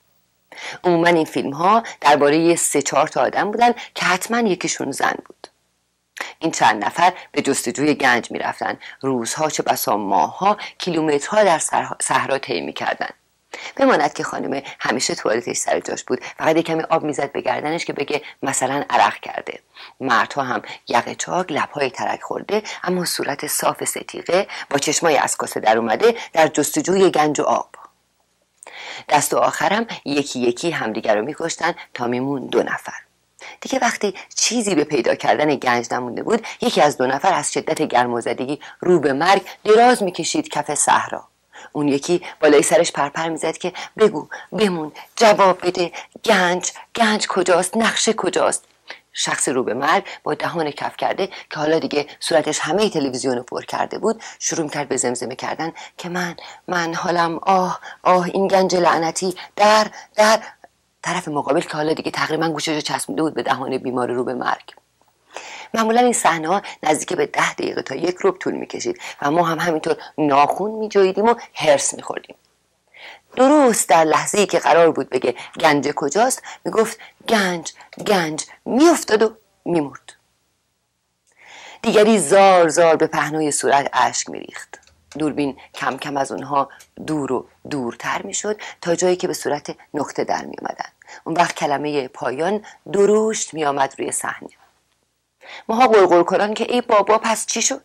عموما 0.84 1.06
این 1.06 1.24
فیلم 1.24 1.52
ها 1.52 1.82
درباره 2.00 2.56
سه 2.56 2.82
چهار 2.82 3.08
تا 3.08 3.20
آدم 3.20 3.50
بودن 3.50 3.72
که 3.94 4.04
حتما 4.04 4.48
یکیشون 4.48 4.92
زن 4.92 5.14
بود. 5.26 5.48
این 6.38 6.50
چند 6.50 6.84
نفر 6.84 7.12
به 7.32 7.42
جستجوی 7.42 7.94
گنج 7.94 8.30
می‌رفتن. 8.30 8.78
روزها 9.00 9.50
چه 9.50 9.62
بسا 9.62 9.96
ماهها 9.96 10.56
کیلومترها 10.78 11.44
در 11.44 11.60
صحرا 12.00 12.38
طی 12.38 12.60
می‌کردند 12.60 13.14
بماند 13.76 14.12
که 14.12 14.24
خانم 14.24 14.62
همیشه 14.80 15.14
توالتش 15.14 15.56
سر 15.56 15.80
جاش 15.80 16.04
بود. 16.04 16.20
فقط 16.38 16.58
کمی 16.58 16.82
آب 16.82 17.04
می‌زد 17.04 17.32
به 17.32 17.40
گردنش 17.40 17.84
که 17.84 17.92
بگه 17.92 18.22
مثلا 18.42 18.84
عرق 18.90 19.20
کرده. 19.20 19.60
مردها 20.00 20.42
هم 20.42 20.62
یقه 20.88 21.14
چاک 21.14 21.52
لبهای 21.52 21.90
ترک 21.90 22.22
خورده 22.22 22.62
اما 22.84 23.04
صورت 23.04 23.46
صاف 23.46 23.84
ستیقه 23.84 24.46
با 24.70 24.78
چشمای 24.78 25.16
از 25.16 25.36
کاسه 25.36 25.60
در 25.60 25.78
اومده 25.78 26.14
در 26.32 26.48
جستجوی 26.48 27.10
گنج 27.10 27.40
و 27.40 27.42
آب. 27.42 27.68
دست 29.08 29.34
و 29.34 29.38
آخرم 29.38 29.86
یکی 30.04 30.40
یکی 30.40 30.70
همدیگر 30.70 31.16
رو 31.16 31.24
میکشتن 31.24 31.74
تا 31.94 32.06
میمون 32.06 32.46
دو 32.46 32.62
نفر. 32.62 32.92
دیگه 33.60 33.78
وقتی 33.78 34.14
چیزی 34.34 34.74
به 34.74 34.84
پیدا 34.84 35.14
کردن 35.14 35.54
گنج 35.54 35.94
نمونده 35.94 36.22
بود 36.22 36.46
یکی 36.60 36.80
از 36.80 36.96
دو 36.96 37.06
نفر 37.06 37.32
از 37.32 37.52
شدت 37.52 37.82
گرمازدگی 37.82 38.60
رو 38.80 39.00
به 39.00 39.12
مرگ 39.12 39.42
دراز 39.64 40.02
می‌کشید 40.02 40.48
کف 40.48 40.74
صحرا. 40.74 41.28
اون 41.76 41.88
یکی 41.88 42.22
بالای 42.40 42.62
سرش 42.62 42.92
پرپر 42.92 43.28
می‌زد 43.28 43.56
که 43.56 43.72
بگو 43.98 44.28
بمون 44.52 44.92
جواب 45.16 45.66
بده 45.66 45.92
گنج 46.24 46.70
گنج 46.94 47.26
کجاست 47.26 47.76
نقشه 47.76 48.12
کجاست؟ 48.12 48.64
شخص 49.12 49.48
رو 49.48 49.62
به 49.62 49.74
مرگ 49.74 50.04
با 50.22 50.34
دهان 50.34 50.70
کف 50.70 50.96
کرده 50.96 51.26
که 51.26 51.56
حالا 51.56 51.78
دیگه 51.78 52.06
صورتش 52.20 52.58
همه 52.60 52.90
تلویزیون 52.90 53.36
رو 53.36 53.42
پر 53.42 53.62
کرده 53.64 53.98
بود 53.98 54.22
شروع 54.38 54.68
کرد 54.68 54.88
به 54.88 54.96
زمزمه 54.96 55.34
کردن 55.34 55.72
که 55.98 56.08
من 56.08 56.36
من 56.68 56.94
حالم 56.94 57.38
آه 57.42 57.80
آه 58.02 58.24
این 58.24 58.48
گنج 58.48 58.76
لعنتی 58.76 59.34
در 59.56 59.86
در. 60.14 60.40
طرف 61.02 61.28
مقابل 61.28 61.60
که 61.60 61.76
حالا 61.76 61.92
دیگه 61.92 62.10
تقریبا 62.10 62.48
گوشش 62.48 62.74
رو 62.74 62.80
چسبونده 62.80 63.22
بود 63.22 63.34
به 63.34 63.42
دهان 63.42 63.78
بیمار 63.78 64.10
رو 64.10 64.24
به 64.24 64.34
مرگ. 64.34 64.74
معمولا 65.76 66.00
این 66.00 66.12
صحنه 66.12 66.62
نزدیک 66.82 67.12
به 67.12 67.26
ده 67.26 67.54
دقیقه 67.54 67.82
تا 67.82 67.94
یک 67.94 68.16
روب 68.16 68.38
طول 68.38 68.54
می‌کشید 68.54 69.00
و 69.22 69.30
ما 69.30 69.42
هم 69.42 69.58
همینطور 69.58 69.96
ناخون 70.18 70.70
میجویدیم 70.70 71.24
و 71.24 71.34
هرس 71.54 71.94
میخوردیم. 71.94 72.36
درست 73.36 73.88
در 73.88 74.04
لحظه 74.04 74.46
که 74.46 74.58
قرار 74.58 74.90
بود 74.90 75.10
بگه 75.10 75.34
گنج 75.60 75.92
کجاست 75.92 76.42
می‌گفت 76.64 76.98
گنج 77.28 77.72
گنج 78.06 78.44
میافتاد 78.64 79.22
و 79.22 79.36
میمرد. 79.64 80.12
دیگری 81.82 82.18
زار 82.18 82.68
زار 82.68 82.96
به 82.96 83.06
پهنای 83.06 83.50
صورت 83.50 83.90
اشک 83.92 84.30
میریخت. 84.30 84.78
دوربین 85.18 85.56
کم 85.74 85.96
کم 85.96 86.16
از 86.16 86.32
اونها 86.32 86.68
دور 87.06 87.32
و 87.32 87.46
دورتر 87.70 88.22
می‌شد 88.22 88.60
تا 88.80 88.94
جایی 88.94 89.16
که 89.16 89.26
به 89.26 89.34
صورت 89.34 89.76
نقطه 89.94 90.24
در 90.24 90.44
می 90.44 90.56
اون 91.24 91.36
وقت 91.36 91.54
کلمه 91.54 92.08
پایان 92.08 92.64
درشت 92.92 93.54
می 93.54 93.64
آمد 93.64 93.94
روی 93.98 94.12
صحنه. 94.12 94.48
ماها 95.68 95.86
قرقر 95.86 96.22
کنان 96.22 96.54
که 96.54 96.66
ای 96.68 96.80
بابا 96.80 97.18
پس 97.18 97.46
چی 97.46 97.62
شد؟ 97.62 97.82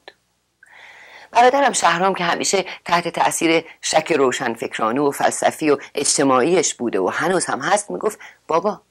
برادرم 1.31 1.73
شهرام 1.73 2.13
که 2.13 2.23
همیشه 2.23 2.65
تحت 2.85 3.07
تاثیر 3.07 3.65
شک 3.81 4.11
روشن 4.11 4.53
فکرانه 4.53 5.01
و 5.01 5.11
فلسفی 5.11 5.69
و 5.69 5.77
اجتماعیش 5.95 6.73
بوده 6.73 6.99
و 6.99 7.07
هنوز 7.07 7.45
هم 7.45 7.59
هست 7.59 7.91
می‌گفت 7.91 8.19
بابا 8.47 8.81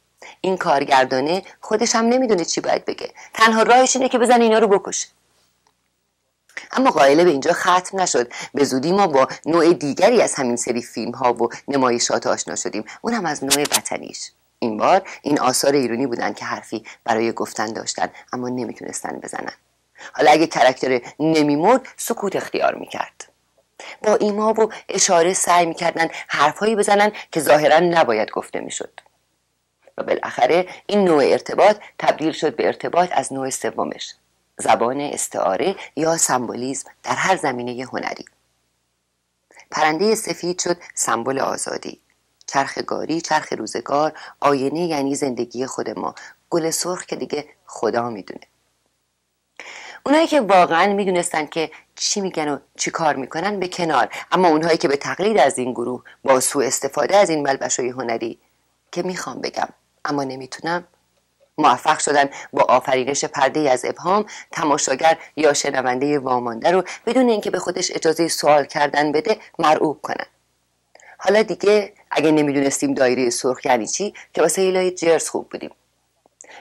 این 0.41 0.57
کارگردانه 0.57 1.43
خودش 1.61 1.95
هم 1.95 2.05
نمی‌دونه 2.05 2.45
چی 2.45 2.61
باید 2.61 2.85
بگه. 2.85 3.11
تنها 3.35 3.63
راهش 3.63 3.97
اینه 3.97 4.09
که 4.09 4.19
بزن 4.19 4.41
اینا 4.41 4.59
رو 4.59 4.67
بکشه. 4.67 5.09
اما 6.73 6.91
قائله 6.91 7.25
به 7.25 7.31
اینجا 7.31 7.53
ختم 7.53 8.01
نشد. 8.01 8.33
به 8.55 8.65
زودی 8.65 8.93
ما 8.93 9.07
با 9.07 9.29
نوع 9.47 9.73
دیگری 9.73 10.23
از 10.23 10.35
همین 10.35 10.57
سری 10.57 10.83
فیلم 10.83 11.13
ها 11.13 11.33
و 11.35 11.49
نمایشات 11.69 12.27
آشنا 12.27 12.57
شدیم. 12.57 12.85
اون 13.01 13.15
هم 13.15 13.27
از 13.27 13.45
نوع 13.45 13.63
وطنیش. 13.63 14.31
این 14.63 14.77
بار 14.77 15.09
این 15.23 15.41
آثار 15.41 15.73
ایرونی 15.73 16.07
بودن 16.07 16.33
که 16.33 16.45
حرفی 16.45 16.85
برای 17.05 17.33
گفتن 17.33 17.73
داشتن 17.73 18.09
اما 18.33 18.49
نمی‌تونستن 18.49 19.21
بزنن. 19.21 19.53
حالا 20.13 20.31
اگه 20.31 20.47
کرکتر 20.47 21.01
نمیمرد 21.21 21.89
سکوت 21.97 22.37
اختیار 22.37 22.75
می‌کرد. 22.75 23.33
با 24.03 24.15
ایما 24.15 24.53
و 24.53 24.73
اشاره 24.89 25.35
سعی 25.35 25.67
می‌کردن 25.67 26.09
حرفهایی 26.29 26.77
بزنن 26.77 27.13
که 27.33 27.41
ظاهرا 27.41 27.79
نباید 27.79 28.31
گفته 28.31 28.61
می‌شد. 28.61 29.01
و 29.99 30.03
بالاخره 30.03 30.69
این 30.87 31.05
نوع 31.05 31.25
ارتباط 31.25 31.77
تبدیل 31.99 32.33
شد 32.33 32.57
به 32.57 32.67
ارتباط 32.67 33.09
از 33.13 33.33
نوع 33.33 33.51
سومش 33.51 34.15
زبان 34.59 35.01
استعاره 35.01 35.77
یا 35.97 36.17
سمبولیزم 36.17 36.91
در 37.03 37.15
هر 37.15 37.37
زمینه 37.37 37.85
هنری. 37.85 38.25
پرنده 39.71 40.15
سفید 40.15 40.61
شد 40.61 40.77
سمبل 40.95 41.39
آزادی. 41.39 42.01
چرخ 42.51 42.79
گاری 42.87 43.21
چرخ 43.21 43.53
روزگار 43.53 44.13
آینه 44.41 44.87
یعنی 44.87 45.15
زندگی 45.15 45.67
خود 45.67 45.91
ما. 45.91 46.15
گل 46.51 46.71
سرخ 46.71 47.07
که 47.07 47.17
دیگه 47.17 47.49
خدا 47.67 48.11
می‌دونه. 48.11 48.41
اونایی 50.07 50.27
که 50.27 50.41
واقعا 50.41 50.93
می‌دونستن 50.93 51.47
که 51.47 51.71
چی 51.95 52.21
میگن 52.21 52.49
و 52.49 52.59
چی 52.77 52.91
کار 52.91 53.17
می‌کنن 53.17 53.61
به 53.61 53.69
کنار. 53.69 54.09
اما 54.33 54.49
اونهایی 54.49 54.79
که 54.79 54.89
به 54.89 54.97
تقلید 54.97 55.39
از 55.39 55.59
این 55.59 55.73
گروه 55.73 56.03
با 56.25 56.41
سوء 56.41 56.67
استفاده 56.67 57.17
از 57.17 57.31
این 57.31 57.43
ملبشوی 57.43 57.91
هنری 57.91 58.39
که 58.93 59.03
می‌خوام 59.03 59.41
بگم 59.41 59.69
اما 60.05 60.25
نمی‌تونم 60.25 60.85
موفق 61.59 61.99
شدن 61.99 62.29
با 62.53 62.63
آفرینش 62.63 63.25
پرده 63.25 63.71
از 63.71 63.85
ابهام 63.85 64.27
تماشاگر 64.53 65.19
یا 65.37 65.53
شنونده 65.53 66.19
وامانده 66.19 66.71
رو 66.71 66.85
بدون 67.07 67.29
اینکه 67.29 67.51
به 67.51 67.59
خودش 67.59 67.91
اجازه 67.95 68.29
سوال 68.29 68.65
کردن 68.65 69.13
بده 69.13 69.39
مرعوب 69.59 70.01
کنن. 70.03 70.27
حالا 71.19 71.43
دیگه 71.43 71.93
اگه 72.11 72.31
نمی‌دونستیم 72.31 72.95
دایره 72.95 73.31
سرخ 73.31 73.67
یعنی 73.67 73.87
چی 73.87 74.15
که 74.35 74.43
واسه 74.43 74.63
ایلای 74.63 74.91
جرس 74.91 75.29
خوب 75.29 75.49
بودیم. 75.49 75.71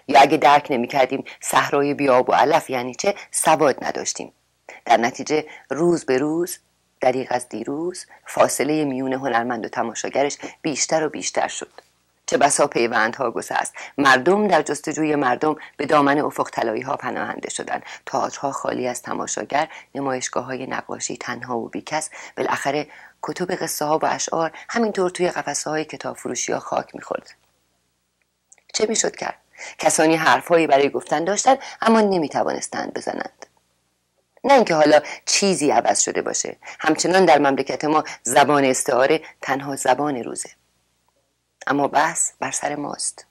یا 0.08 0.20
اگه 0.20 0.38
درک 0.38 0.68
نمی‌کردیم 0.70 1.24
صحرای 1.42 1.94
بیاب 1.94 2.30
و 2.30 2.34
علف 2.34 2.70
یعنی 2.70 2.96
چه 2.96 3.16
سواد 3.32 3.84
نداشتیم. 3.84 4.34
در 4.86 4.98
نتیجه 4.98 5.46
روز 5.70 6.06
به 6.06 6.18
روز 6.18 6.58
دریغ 7.02 7.28
از 7.30 7.50
دیروز 7.50 8.06
فاصله 8.26 8.86
میون 8.86 9.14
هنرمند 9.14 9.66
و 9.66 9.70
تماشاگرش 9.70 10.38
بیشتر 10.62 11.06
و 11.06 11.10
بیشتر 11.10 11.48
شد. 11.48 11.72
چه 12.26 12.38
بسا 12.38 12.68
پیوندها 12.68 13.32
گسست. 13.32 13.74
مردم 13.98 14.48
در 14.48 14.62
جستجوی 14.62 15.16
مردم 15.16 15.56
به 15.78 15.86
دامن 15.86 16.20
افق 16.20 16.50
طلایی 16.50 16.82
ها 16.82 16.96
پناهنده 16.96 17.50
شدند. 17.50 17.84
تاجها 18.06 18.52
خالی 18.52 18.88
از 18.88 19.02
تماشاگر 19.02 19.68
نمایشگاه 19.96 20.46
های 20.46 20.68
نقاشی 20.68 21.18
تنها 21.18 21.58
و 21.58 21.70
بیکس. 21.70 22.10
بالاخره 22.38 22.88
کتب 23.22 23.52
قصه 23.52 23.86
ها 23.86 23.98
و 23.98 24.06
اشعار 24.06 24.52
همینطور 24.70 25.10
توی 25.10 25.30
قفسه 25.30 25.70
های 25.70 25.86
کتاب 25.86 26.18
فروشی 26.18 26.52
ها 26.52 26.60
خاک 26.60 26.96
می‌خورد. 26.96 27.34
چه 28.74 28.86
می‌شد 28.86 29.16
کرد؟ 29.16 29.38
کسانی 29.78 30.16
حرفهایی 30.16 30.68
برای 30.68 30.90
گفتن 30.90 31.24
داشتند 31.24 31.58
اما 31.82 32.02
نمی‌توانستند 32.02 32.94
بزنند. 32.94 33.46
نه 34.44 34.54
اینکه 34.54 34.76
حالا 34.76 35.02
چیزی 35.26 35.72
عوض 35.72 36.00
شده 36.00 36.22
باشه 36.22 36.58
همچنان 36.80 37.26
در 37.26 37.38
مملکت 37.40 37.86
ما 37.86 38.04
زبان 38.24 38.66
استعاره 38.66 39.22
تنها 39.42 39.76
زبان 39.76 40.16
روزه. 40.16 40.50
اما 41.68 41.88
بحث 41.88 42.32
بر 42.40 42.52
سر 42.52 42.76
ماست. 42.76 43.26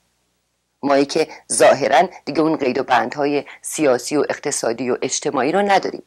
مایی 0.83 1.05
که 1.05 1.27
ظاهرا 1.51 2.09
دیگه 2.25 2.41
اون 2.41 2.57
قید 2.57 2.77
و 2.77 2.83
بندهای 2.83 3.45
سیاسی 3.61 4.17
و 4.17 4.25
اقتصادی 4.29 4.89
و 4.89 4.97
اجتماعی 5.01 5.51
رو 5.51 5.61
نداریم. 5.61 6.03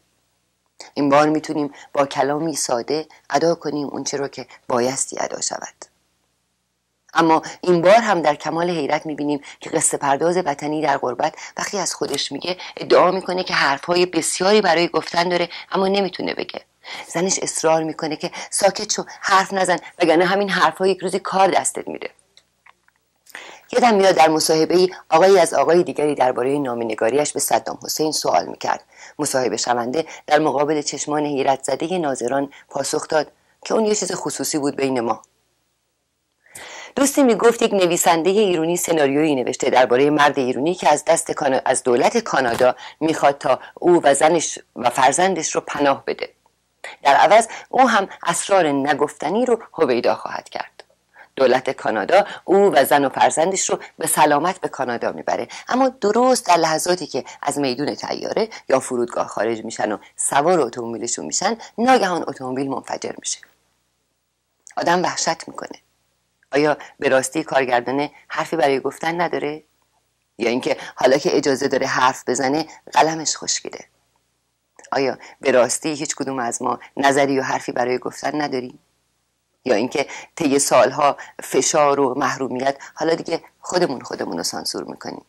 این 0.95 1.09
بار 1.09 1.29
می‌تونیم 1.29 1.73
با 1.93 2.07
کلامی 2.07 2.57
ساده 2.57 3.07
ادا 3.31 3.55
کنیم 3.55 3.87
اونچه 3.87 4.17
رو 4.17 4.29
که 4.29 4.47
بایستی 4.69 5.19
ادا 5.21 5.41
شود. 5.41 5.75
اما 7.15 7.43
این 7.61 7.83
بار 7.83 7.95
هم 7.95 8.23
در 8.23 8.35
کمال 8.35 8.71
حیرت 8.71 9.07
می‌بینیم 9.07 9.41
که 9.61 9.71
قصه 9.71 9.97
پرداز 9.97 10.37
وطنی 10.37 10.83
در 10.83 10.99
غربت 10.99 11.35
وقتی 11.57 11.79
از 11.79 11.95
خودش 11.95 12.33
میگه 12.33 12.57
ادعا 12.77 13.11
می‌کنه 13.11 13.45
که 13.45 13.55
حرفهای 13.55 14.07
بسیاری 14.07 14.61
برای 14.61 14.89
گفتن 14.89 15.29
داره 15.29 15.49
اما 15.73 15.89
نمی‌تونه 15.89 16.35
بگه. 16.35 16.61
زنش 17.09 17.39
اصرار 17.43 17.83
می‌کنه 17.83 18.17
که 18.17 18.31
ساکت 18.51 18.93
شو 18.93 19.05
حرف 19.21 19.53
نزن 19.53 19.77
وگرنه 19.99 20.25
همین 20.25 20.51
حرفها 20.51 20.87
یک 20.87 20.99
روزی 20.99 21.19
کار 21.19 21.49
دستت 21.49 21.89
میده. 21.89 22.11
یادم 23.73 23.95
میاد 23.95 24.15
در 24.15 24.29
مصاحبه 24.29 24.77
ای 24.77 24.91
آقایی 25.11 25.39
از 25.39 25.55
آقای 25.55 25.83
دیگری 25.83 26.15
درباره 26.15 26.59
نامنگاریش 26.59 27.33
به 27.33 27.41
صدام 27.41 27.79
حسین 27.85 28.13
سوال 28.13 28.47
می‌کرد. 28.47 28.85
مصاحبه 29.19 29.57
شونده 29.57 30.07
در 30.27 30.39
مقابل 30.39 30.83
چشمان 30.83 31.27
حیرت 31.27 31.65
زده 31.65 31.99
ناظران 31.99 32.53
پاسخ 32.69 33.09
داد 33.09 33.33
که 33.65 33.75
اون 33.75 33.85
یه 33.87 33.95
چیز 33.95 34.13
خصوصی 34.13 34.59
بود 34.59 34.77
بین 34.77 35.01
ما. 35.01 35.23
دوستی 36.97 37.23
می‌گفت 37.23 37.63
یک 37.63 37.73
نویسنده 37.73 38.31
ایرانی 38.31 38.77
سناریویی 38.77 39.35
نوشته 39.35 39.71
درباره 39.71 40.11
مرد 40.11 40.39
ایرانی 40.39 40.75
که 40.75 40.89
از 40.89 41.05
دست 41.05 41.43
از 41.65 41.83
دولت 41.83 42.19
کانادا 42.19 42.75
می‌خواد 43.01 43.39
تا 43.39 43.61
او 43.75 44.01
و 44.03 44.15
زنش 44.15 44.59
و 44.77 44.91
فرزندش 44.91 45.55
رو 45.55 45.61
پناه 45.61 46.05
بده. 46.07 46.31
در 47.03 47.15
عوض 47.15 47.49
او 47.69 47.89
هم 47.89 48.09
اسرار 48.27 48.67
نگفتنی 48.67 49.47
رو 49.47 49.59
هویدا 49.73 50.15
خواهد 50.15 50.49
کرد. 50.49 50.72
دولت 51.37 51.71
کانادا 51.71 52.27
او 52.45 52.57
و 52.57 52.85
زن 52.85 53.05
و 53.05 53.09
فرزندش 53.09 53.71
رو 53.71 53.79
به 53.99 54.07
سلامت 54.07 54.61
به 54.61 54.69
کانادا 54.69 55.13
می‌بره. 55.13 55.49
اما 55.69 55.89
درست 55.89 56.47
در 56.47 56.57
لحظاتی 56.57 57.07
که 57.07 57.25
از 57.43 57.59
میدون 57.59 57.95
تیاره 57.95 58.49
یا 58.69 58.81
فرودگاه 58.81 59.27
خارج 59.27 59.65
میشن 59.65 59.93
و 59.93 59.99
سوار 60.17 60.61
اتومبیلشون 60.61 61.25
میشن 61.25 61.57
ناگهان 61.79 62.25
اتومبیل 62.29 62.69
منفجر 62.69 63.13
میشه. 63.19 63.39
آدم 64.77 65.03
وحشت 65.03 65.49
می‌کنه. 65.49 65.79
آیا 66.53 66.77
به 66.99 67.09
راستی 67.09 67.43
کارگردانه 67.43 68.11
حرفی 68.29 68.57
برای 68.57 68.81
گفتن 68.81 69.21
نداره؟ 69.21 69.63
یا 70.39 70.49
اینکه 70.49 70.77
حالا 70.95 71.19
که 71.19 71.37
اجازه 71.37 71.69
داره 71.69 71.87
حرف 71.87 72.29
بزنه 72.29 72.67
قلمش 72.93 73.37
خشکیده. 73.37 73.85
آیا 74.93 75.19
به 75.41 75.53
راستی 75.53 75.89
هیچ 75.89 76.17
کدوم 76.17 76.39
از 76.39 76.63
ما 76.63 76.79
نظری 76.97 77.39
و 77.39 77.43
حرفی 77.43 77.73
برای 77.73 77.99
گفتن 77.99 78.41
نداریم؟ 78.41 78.79
یا 79.65 79.75
اینکه 79.75 80.07
طی 80.37 80.59
سالها 80.59 81.17
فشار 81.43 82.01
و 82.01 82.15
محرومیت 82.15 82.77
حالا 82.95 83.15
دیگه 83.15 83.41
خودمون 83.61 84.01
خودمون 84.01 84.37
رو 84.37 84.43
سانسور 84.43 84.85
می‌کنیم. 84.85 85.25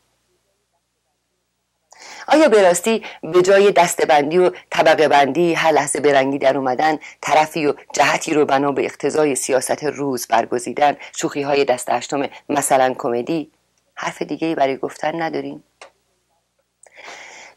آیا 2.27 2.49
به 2.49 2.61
راستی 2.61 3.03
به 3.23 3.41
جای 3.41 3.71
دستبندی 3.71 4.37
و 4.37 4.51
طبقه 4.69 5.07
بندی 5.07 5.53
هر 5.53 5.71
لحظه 5.71 5.99
برنگی 5.99 6.37
در 6.37 6.57
اومدن 6.57 6.99
طرفی 7.21 7.67
و 7.67 7.73
جهتی 7.93 8.33
رو 8.33 8.45
بنا 8.45 8.71
به 8.71 8.85
اقتضای 8.85 9.35
سیاست 9.35 9.83
روز 9.83 10.27
برگزیدن 10.27 10.97
شوخی 11.15 11.41
های 11.41 11.65
دست 11.65 11.89
هشتم 11.89 12.29
مثلا 12.49 12.95
کمدی 12.97 13.51
حرف 13.95 14.21
دیگه 14.21 14.55
برای 14.55 14.77
گفتن 14.77 15.21
نداریم؟ 15.21 15.63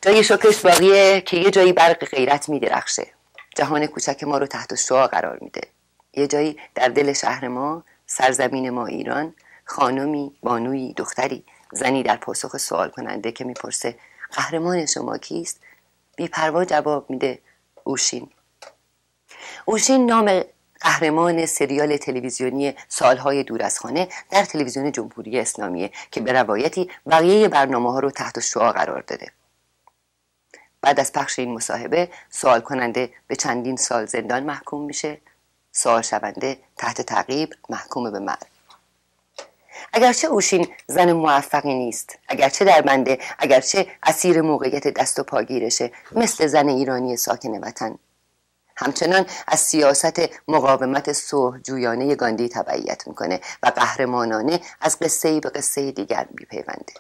جای 0.02 0.24
شکرش 0.24 0.60
باقیه 0.60 1.20
که 1.20 1.36
یه 1.36 1.50
جایی 1.50 1.72
برق 1.72 2.04
غیرت 2.04 2.48
میدرخشه. 2.48 3.06
جهان 3.56 3.86
کوچک 3.86 4.24
ما 4.24 4.38
رو 4.38 4.46
تحت 4.46 4.74
شعا 4.74 5.06
قرار 5.06 5.38
میده. 5.40 5.60
یه 6.16 6.26
جایی 6.26 6.56
در 6.74 6.88
دل 6.88 7.12
شهر 7.12 7.48
ما 7.48 7.84
سرزمین 8.06 8.70
ما 8.70 8.86
ایران 8.86 9.34
خانمی 9.64 10.36
بانوی 10.42 10.92
دختری 10.92 11.44
زنی 11.72 12.02
در 12.02 12.16
پاسخ 12.16 12.56
سوال 12.56 12.90
کننده 12.90 13.32
که 13.32 13.44
می‌پرسه 13.44 13.98
قهرمان 14.32 14.86
شما 14.86 15.18
کیست؟ 15.18 15.60
بیپروا 16.16 16.64
جواب 16.64 17.10
میده 17.10 17.38
اوشین. 17.84 18.30
اوشین 19.64 20.06
نام 20.06 20.42
قهرمان 20.80 21.46
سریال 21.46 21.96
تلویزیونی 21.96 22.74
سالهای 22.88 23.42
دور 23.42 23.62
از 23.62 23.78
خانه 23.78 24.08
در 24.30 24.44
تلویزیون 24.44 24.92
جمهوری 24.92 25.40
اسلامیه 25.40 25.90
که 26.10 26.20
به 26.20 26.32
روایتی 26.32 26.90
بقیه 27.06 27.48
برنامه 27.48 27.92
ها 27.92 27.98
رو 27.98 28.10
تحت 28.10 28.40
شعا 28.40 28.72
قرار 28.72 29.00
داده. 29.00 29.30
بعد 30.80 31.00
از 31.00 31.12
پخش 31.12 31.38
این 31.38 31.54
مصاحبه 31.54 32.08
سوال 32.30 32.60
کننده 32.60 33.10
به 33.26 33.36
چندین 33.36 33.76
سال 33.76 34.06
زندان 34.06 34.42
محکوم 34.42 34.84
میشه. 34.84 35.20
سوال 35.76 36.02
شونده 36.02 36.58
تحت 36.76 37.02
تعقیب 37.02 37.54
محکوم 37.68 38.10
به 38.10 38.18
مرگ. 38.18 38.46
اگرچه 39.92 40.28
اوشین 40.28 40.68
زن 40.86 41.12
موفقی 41.12 41.74
نیست 41.74 42.18
اگرچه 42.28 42.64
در 42.64 42.80
بنده 42.80 43.18
اگرچه 43.38 43.86
اسیر 44.02 44.40
موقعیت 44.40 44.88
دست 44.88 45.18
و 45.18 45.22
پاگیرشه 45.22 45.92
مثل 46.12 46.46
زن 46.46 46.68
ایرانی 46.68 47.16
ساکن 47.16 47.50
وطن. 47.50 47.98
همچنان 48.76 49.26
از 49.46 49.60
سیاست 49.60 50.20
مقاومت 50.48 51.12
صلح 51.12 51.58
جویانه 51.58 52.14
گاندی 52.14 52.48
تبعیت 52.48 53.08
می‌کنه 53.08 53.40
و 53.62 53.66
قهرمانانه 53.66 54.60
از 54.80 54.98
قصه 54.98 55.40
به 55.40 55.50
قصه 55.50 55.92
دیگر 55.92 56.26
میپیونده. 56.30 56.94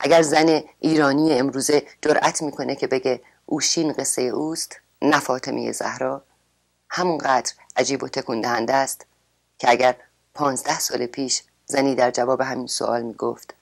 اگر 0.00 0.22
زن 0.22 0.62
ایرانی 0.80 1.38
امروزه 1.38 1.82
جرأت 2.02 2.42
می‌کنه 2.42 2.76
که 2.76 2.86
بگه 2.86 3.20
اوشین 3.46 3.92
قصه 3.92 4.22
اوست 4.22 4.76
نه 5.02 5.20
فاطمه 5.20 5.72
زهرا 5.72 6.22
همونقدر 6.96 7.52
عجیب 7.76 8.02
و 8.02 8.08
تکون 8.08 8.40
دهنده 8.40 8.74
است 8.74 9.06
که 9.58 9.70
اگر 9.70 9.96
پانزده 10.34 10.78
سال 10.78 11.06
پیش 11.06 11.42
زنی 11.66 11.94
در 11.94 12.10
جواب 12.10 12.40
همین 12.40 12.66
سوال 12.66 13.02
می‌گفت 13.02 13.54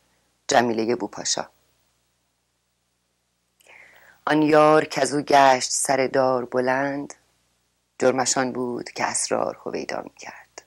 جمیله 0.48 0.96
بوپاشا. 0.96 1.48
آن 4.26 4.42
یار 4.42 4.84
که 4.84 5.02
از 5.02 5.14
او 5.14 5.20
گشت 5.20 5.70
سر 5.70 6.06
دار 6.06 6.44
بلند 6.44 7.14
جرمشان 7.98 8.52
بود 8.52 8.90
که 8.90 9.04
اسرار 9.04 9.58
هویدا 9.64 10.02
می‌کرد. 10.02 10.62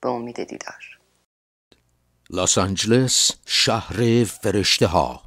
به 0.00 0.08
امید 0.08 0.44
دیدار. 0.44 0.98
لس 2.30 2.58
آنجلس 2.58 3.30
شهر 3.46 4.24
فرشته 4.24 4.86
ها 4.86 5.22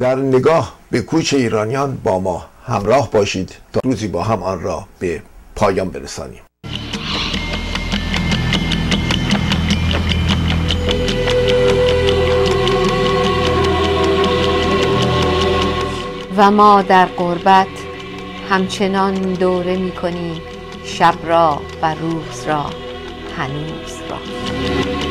در 0.00 0.14
نگاه 0.14 0.78
به 0.90 1.02
کوچ 1.02 1.34
ایرانیان 1.34 1.96
با 1.96 2.18
ما. 2.18 2.50
همراه 2.70 3.10
باشید 3.10 3.56
تا 3.72 3.80
روزی 3.84 4.08
با 4.08 4.22
هم 4.22 4.42
آن 4.42 4.62
را 4.62 4.84
به 4.98 5.22
پایان 5.56 5.88
برسانیم. 5.88 6.42
و 16.36 16.50
ما 16.50 16.82
در 16.82 17.06
قربت 17.06 17.66
همچنان 18.50 19.14
دوره 19.14 19.76
می 19.76 19.92
کنیم 19.92 20.42
شب 20.84 21.14
را 21.24 21.60
و 21.82 21.94
روز 21.94 22.44
را 22.46 22.66
هنوز 23.36 24.00
را. 24.10 25.09